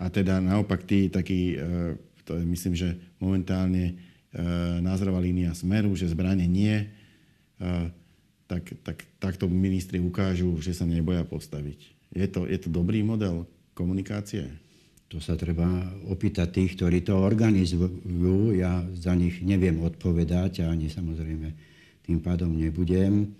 a 0.00 0.04
teda 0.08 0.40
naopak 0.40 0.88
tí 0.88 1.12
takí, 1.12 1.60
e, 1.60 1.94
to 2.24 2.40
je 2.40 2.44
myslím, 2.48 2.74
že 2.74 2.96
momentálne 3.20 3.92
e, 3.92 3.94
názorová 4.80 5.20
línia 5.20 5.52
Smeru, 5.52 5.92
že 5.92 6.08
zbranie 6.08 6.48
nie, 6.48 6.72
e, 6.72 6.86
tak, 8.54 8.64
tak, 8.86 8.98
takto 9.18 9.50
ministri 9.50 9.98
ukážu, 9.98 10.54
že 10.62 10.70
sa 10.70 10.86
neboja 10.86 11.26
postaviť. 11.26 11.78
Je 12.14 12.26
to, 12.30 12.46
je 12.46 12.58
to 12.62 12.70
dobrý 12.70 13.02
model 13.02 13.50
komunikácie? 13.74 14.46
To 15.10 15.18
sa 15.18 15.34
treba 15.34 15.66
opýtať 16.06 16.62
tých, 16.62 16.78
ktorí 16.78 17.02
to 17.02 17.18
organizujú. 17.18 18.54
Ja 18.54 18.82
za 18.94 19.14
nich 19.18 19.42
neviem 19.42 19.82
odpovedať 19.82 20.62
a 20.62 20.70
ani 20.70 20.86
samozrejme 20.86 21.48
tým 22.06 22.18
pádom 22.22 22.54
nebudem. 22.54 23.34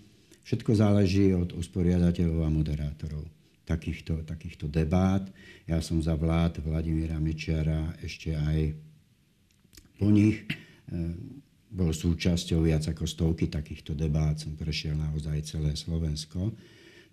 Všetko 0.44 0.74
záleží 0.74 1.30
od 1.32 1.54
usporiadateľov 1.54 2.42
a 2.42 2.50
moderátorov 2.50 3.24
takýchto, 3.64 4.26
takýchto 4.28 4.68
debát. 4.68 5.24
Ja 5.64 5.80
som 5.80 6.02
za 6.04 6.12
vlád 6.12 6.60
Vladimíra 6.60 7.16
Mečiara 7.16 7.96
ešte 8.04 8.36
aj 8.36 8.76
po 9.96 10.12
nich 10.12 10.44
eh, 10.44 11.16
bol 11.74 11.90
súčasťou 11.90 12.62
viac 12.62 12.86
ako 12.86 13.02
stovky 13.02 13.50
takýchto 13.50 13.98
debát. 13.98 14.38
Som 14.38 14.54
prešiel 14.54 14.94
naozaj 14.94 15.42
celé 15.42 15.74
Slovensko. 15.74 16.54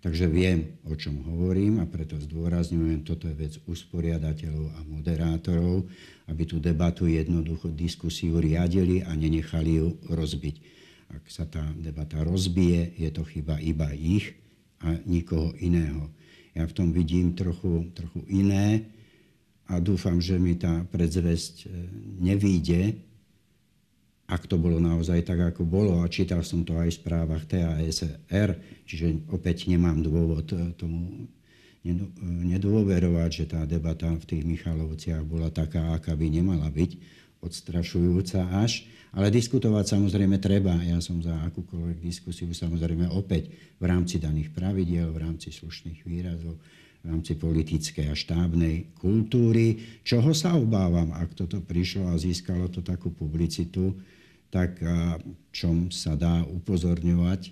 Takže 0.02 0.26
viem, 0.26 0.82
o 0.86 0.98
čom 0.98 1.22
hovorím 1.22 1.78
a 1.78 1.86
preto 1.86 2.18
zdôrazňujem, 2.18 3.06
toto 3.06 3.30
je 3.30 3.38
vec 3.38 3.54
usporiadateľov 3.70 4.66
a 4.74 4.78
moderátorov, 4.86 5.86
aby 6.26 6.42
tú 6.42 6.58
debatu 6.58 7.06
jednoducho 7.06 7.70
diskusiu 7.70 8.42
riadili 8.42 9.02
a 9.02 9.14
nenechali 9.14 9.78
ju 9.78 9.94
rozbiť. 10.10 10.56
Ak 11.14 11.22
sa 11.30 11.46
tá 11.46 11.62
debata 11.78 12.18
rozbije, 12.22 12.98
je 12.98 13.10
to 13.14 13.22
chyba 13.22 13.62
iba 13.62 13.94
ich 13.94 14.34
a 14.82 14.98
nikoho 15.06 15.54
iného. 15.62 16.10
Ja 16.58 16.66
v 16.66 16.74
tom 16.74 16.90
vidím 16.90 17.38
trochu, 17.38 17.94
trochu 17.94 18.26
iné 18.26 18.90
a 19.70 19.78
dúfam, 19.78 20.18
že 20.18 20.34
mi 20.34 20.58
tá 20.58 20.82
predzvesť 20.90 21.54
e, 21.62 21.66
nevýjde, 22.26 23.11
ak 24.28 24.46
to 24.46 24.56
bolo 24.56 24.78
naozaj 24.78 25.26
tak, 25.26 25.40
ako 25.42 25.66
bolo, 25.66 26.00
a 26.00 26.06
čítal 26.08 26.46
som 26.46 26.62
to 26.62 26.78
aj 26.78 26.94
v 26.94 26.98
správach 27.02 27.44
TASR, 27.44 28.56
čiže 28.86 29.28
opäť 29.28 29.66
nemám 29.68 30.00
dôvod 30.00 30.46
eh, 30.54 30.72
tomu 30.78 31.28
eh, 31.84 31.94
nedôverovať, 32.22 33.30
že 33.30 33.44
tá 33.50 33.66
debata 33.66 34.08
v 34.14 34.24
tých 34.24 34.42
Michalovciach 34.46 35.22
bola 35.26 35.50
taká, 35.50 35.96
aká 35.98 36.14
by 36.14 36.26
nemala 36.30 36.70
byť, 36.70 36.90
odstrašujúca 37.42 38.62
až. 38.62 38.86
Ale 39.12 39.28
diskutovať 39.28 39.92
samozrejme 39.92 40.40
treba. 40.40 40.72
Ja 40.88 40.96
som 41.04 41.20
za 41.20 41.36
akúkoľvek 41.52 42.00
diskusiu 42.00 42.48
samozrejme 42.48 43.12
opäť 43.12 43.52
v 43.76 43.84
rámci 43.84 44.16
daných 44.16 44.48
pravidiel, 44.56 45.12
v 45.12 45.20
rámci 45.20 45.52
slušných 45.52 46.00
výrazov, 46.08 46.56
v 47.02 47.10
rámci 47.10 47.34
politickej 47.34 48.06
a 48.08 48.16
štábnej 48.16 48.94
kultúry. 48.96 50.00
Čoho 50.06 50.30
sa 50.32 50.54
obávam, 50.54 51.10
ak 51.12 51.34
toto 51.34 51.58
prišlo 51.58 52.08
a 52.08 52.16
získalo 52.16 52.70
to 52.70 52.80
takú 52.80 53.10
publicitu, 53.10 53.98
tak 54.54 54.78
čom 55.50 55.90
sa 55.90 56.14
dá 56.14 56.46
upozorňovať 56.46 57.50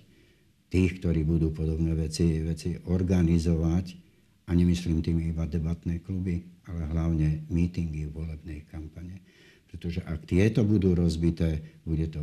tých, 0.71 0.91
ktorí 1.03 1.27
budú 1.27 1.51
podobné 1.51 1.91
veci, 1.99 2.39
veci 2.39 2.79
organizovať, 2.79 4.01
a 4.47 4.51
nemyslím 4.51 4.99
tým 4.99 5.31
iba 5.31 5.47
debatné 5.47 6.03
kluby, 6.03 6.43
ale 6.67 6.83
hlavne 6.91 7.47
mítingy 7.47 8.11
v 8.11 8.15
volebnej 8.19 8.67
kampane. 8.67 9.23
Pretože 9.71 10.03
ak 10.03 10.27
tieto 10.27 10.67
budú 10.67 10.91
rozbité, 10.91 11.79
bude 11.87 12.11
to 12.11 12.19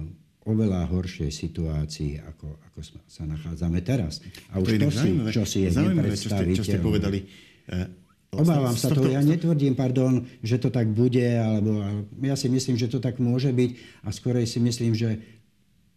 oveľa 0.48 0.88
horšej 0.88 1.28
situácii, 1.28 2.24
ako, 2.24 2.48
ako 2.72 2.78
sa 3.04 3.28
nachádzame 3.28 3.84
teraz. 3.84 4.24
A 4.48 4.56
už 4.56 4.80
to, 4.80 4.88
to 4.88 4.90
si, 4.96 5.08
čo 5.28 5.44
si 5.44 5.58
je 5.68 5.70
zaujímavé, 5.76 6.16
čo 6.16 6.32
ste, 6.32 6.44
čo 6.56 6.64
ste 6.64 6.80
povedali. 6.80 7.28
Uh, 7.68 7.84
Obávam 8.28 8.76
sa 8.76 8.92
toho, 8.92 9.08
ja 9.08 9.24
netvrdím, 9.24 9.72
pardon, 9.72 10.24
že 10.44 10.60
to 10.60 10.68
tak 10.68 10.88
bude, 10.92 11.24
alebo, 11.24 12.04
ja 12.20 12.36
si 12.36 12.48
myslím, 12.52 12.76
že 12.76 12.88
to 12.88 13.00
tak 13.00 13.16
môže 13.20 13.48
byť 13.52 13.70
a 14.04 14.08
skorej 14.12 14.44
si 14.44 14.60
myslím, 14.60 14.92
že 14.92 15.16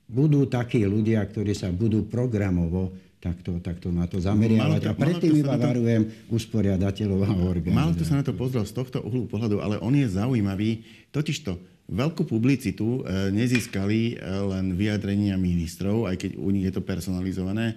budú 0.07 0.47
takí 0.47 0.83
ľudia, 0.83 1.23
ktorí 1.27 1.51
sa 1.55 1.71
budú 1.71 2.07
programovo 2.07 2.95
takto, 3.19 3.59
takto 3.59 3.91
na 3.91 4.07
to 4.07 4.19
zameriavať. 4.19 4.79
To, 4.79 4.91
a 4.91 4.95
predtým 4.95 5.43
iba 5.43 5.55
to... 5.55 5.63
varujem 5.63 6.03
usporiadateľov 6.31 7.19
a 7.27 7.31
orgánov. 7.35 7.77
Malo 7.77 7.93
to 7.95 8.03
sa 8.03 8.19
na 8.19 8.23
to 8.23 8.35
pozrel 8.35 8.63
z 8.63 8.73
tohto 8.75 9.03
uhlu 9.03 9.27
pohľadu, 9.27 9.59
ale 9.59 9.75
on 9.79 9.93
je 9.95 10.07
zaujímavý. 10.09 10.83
Totižto 11.11 11.55
Veľkú 11.91 12.23
publicitu 12.23 13.03
e, 13.03 13.35
nezískali 13.35 14.15
e, 14.15 14.23
len 14.23 14.79
vyjadrenia 14.79 15.35
ministrov, 15.35 16.07
aj 16.07 16.23
keď 16.23 16.31
u 16.39 16.47
nich 16.47 16.63
je 16.63 16.79
to 16.79 16.87
personalizované. 16.87 17.75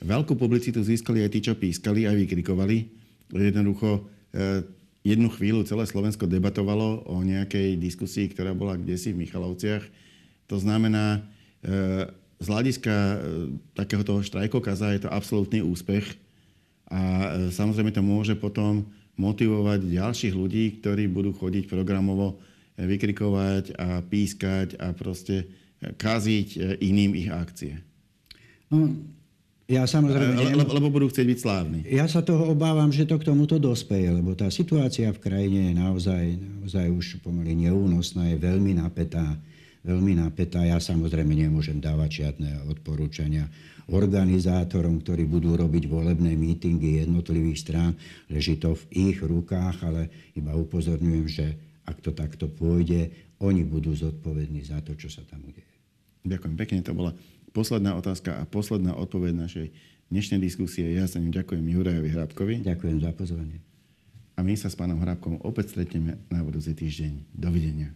Veľkú 0.00 0.32
publicitu 0.32 0.80
získali 0.80 1.20
aj 1.20 1.30
tí, 1.36 1.44
čo 1.44 1.52
pískali, 1.52 2.08
aj 2.08 2.16
vykrikovali. 2.24 2.88
Jednoducho 3.28 4.00
e, 4.32 4.64
jednu 5.04 5.28
chvíľu 5.28 5.68
celé 5.68 5.84
Slovensko 5.84 6.24
debatovalo 6.24 7.04
o 7.04 7.20
nejakej 7.20 7.76
diskusii, 7.76 8.32
ktorá 8.32 8.56
bola 8.56 8.80
kdesi 8.80 9.12
v 9.12 9.28
Michalovciach. 9.28 9.84
To 10.48 10.56
znamená, 10.58 11.22
z 12.42 12.46
hľadiska 12.50 13.22
takého 13.78 14.02
štrajkokaza 14.02 14.98
je 14.98 15.06
to 15.06 15.14
absolútny 15.14 15.62
úspech 15.62 16.18
a 16.90 17.32
samozrejme 17.54 17.94
to 17.94 18.02
môže 18.02 18.34
potom 18.34 18.82
motivovať 19.14 19.86
ďalších 19.86 20.34
ľudí, 20.34 20.82
ktorí 20.82 21.06
budú 21.06 21.30
chodiť 21.38 21.70
programovo 21.70 22.42
vykrikovať 22.80 23.76
a 23.76 24.00
pískať 24.00 24.80
a 24.80 24.96
proste 24.96 25.44
kaziť 25.80 26.48
e, 26.56 26.58
iným 26.84 27.16
ich 27.16 27.28
akcie. 27.32 27.80
No, 28.68 28.92
ja 29.70 29.86
samozrejme... 29.86 30.34
Le, 30.34 30.58
lebo, 30.58 30.70
lebo 30.74 30.88
budú 30.90 31.06
chcieť 31.08 31.26
byť 31.30 31.38
slávni. 31.38 31.80
Ja 31.86 32.10
sa 32.10 32.26
toho 32.26 32.50
obávam, 32.50 32.90
že 32.90 33.06
to 33.06 33.16
k 33.22 33.28
tomuto 33.30 33.56
dospeje, 33.62 34.10
lebo 34.10 34.34
tá 34.34 34.50
situácia 34.50 35.06
v 35.14 35.22
krajine 35.22 35.70
je 35.70 35.74
naozaj, 35.78 36.24
naozaj 36.36 36.86
už 36.90 37.06
pomaly 37.22 37.54
neúnosná, 37.54 38.34
je 38.34 38.38
veľmi 38.42 38.82
napätá. 38.82 39.38
Veľmi 39.80 40.18
napätá. 40.18 40.60
Ja 40.66 40.76
samozrejme 40.76 41.32
nemôžem 41.32 41.80
dávať 41.80 42.26
žiadne 42.26 42.68
odporúčania 42.68 43.48
organizátorom, 43.90 45.00
ktorí 45.02 45.24
budú 45.26 45.56
robiť 45.56 45.88
volebné 45.88 46.36
mítingy 46.36 47.06
jednotlivých 47.06 47.58
strán. 47.58 47.92
Leží 48.28 48.58
to 48.60 48.76
v 48.76 49.14
ich 49.14 49.18
rukách, 49.22 49.82
ale 49.82 50.32
iba 50.36 50.52
upozorňujem, 50.54 51.26
že 51.26 51.46
ak 51.90 51.98
to 51.98 52.14
takto 52.14 52.46
pôjde, 52.46 53.10
oni 53.42 53.66
budú 53.66 53.90
zodpovední 53.90 54.62
za 54.62 54.78
to, 54.80 54.94
čo 54.94 55.10
sa 55.10 55.26
tam 55.26 55.42
udeje. 55.50 55.66
Ďakujem 56.22 56.54
pekne, 56.54 56.78
to 56.86 56.94
bola 56.94 57.12
posledná 57.50 57.98
otázka 57.98 58.38
a 58.38 58.46
posledná 58.46 58.94
odpoveď 58.94 59.32
našej 59.34 59.66
dnešnej 60.10 60.40
diskusie. 60.42 60.86
Ja 60.94 61.10
sa 61.10 61.18
ním 61.18 61.34
ďakujem 61.34 61.62
Jurajovi 61.66 62.10
Hrabkovi. 62.10 62.54
Ďakujem 62.66 62.98
za 63.02 63.10
pozvanie. 63.14 63.58
A 64.38 64.46
my 64.46 64.54
sa 64.56 64.72
s 64.72 64.78
pánom 64.78 64.98
Hrabkom 64.98 65.42
opäť 65.44 65.76
stretneme 65.76 66.18
na 66.32 66.40
budúci 66.40 66.72
týždeň. 66.72 67.34
Dovidenia. 67.34 67.92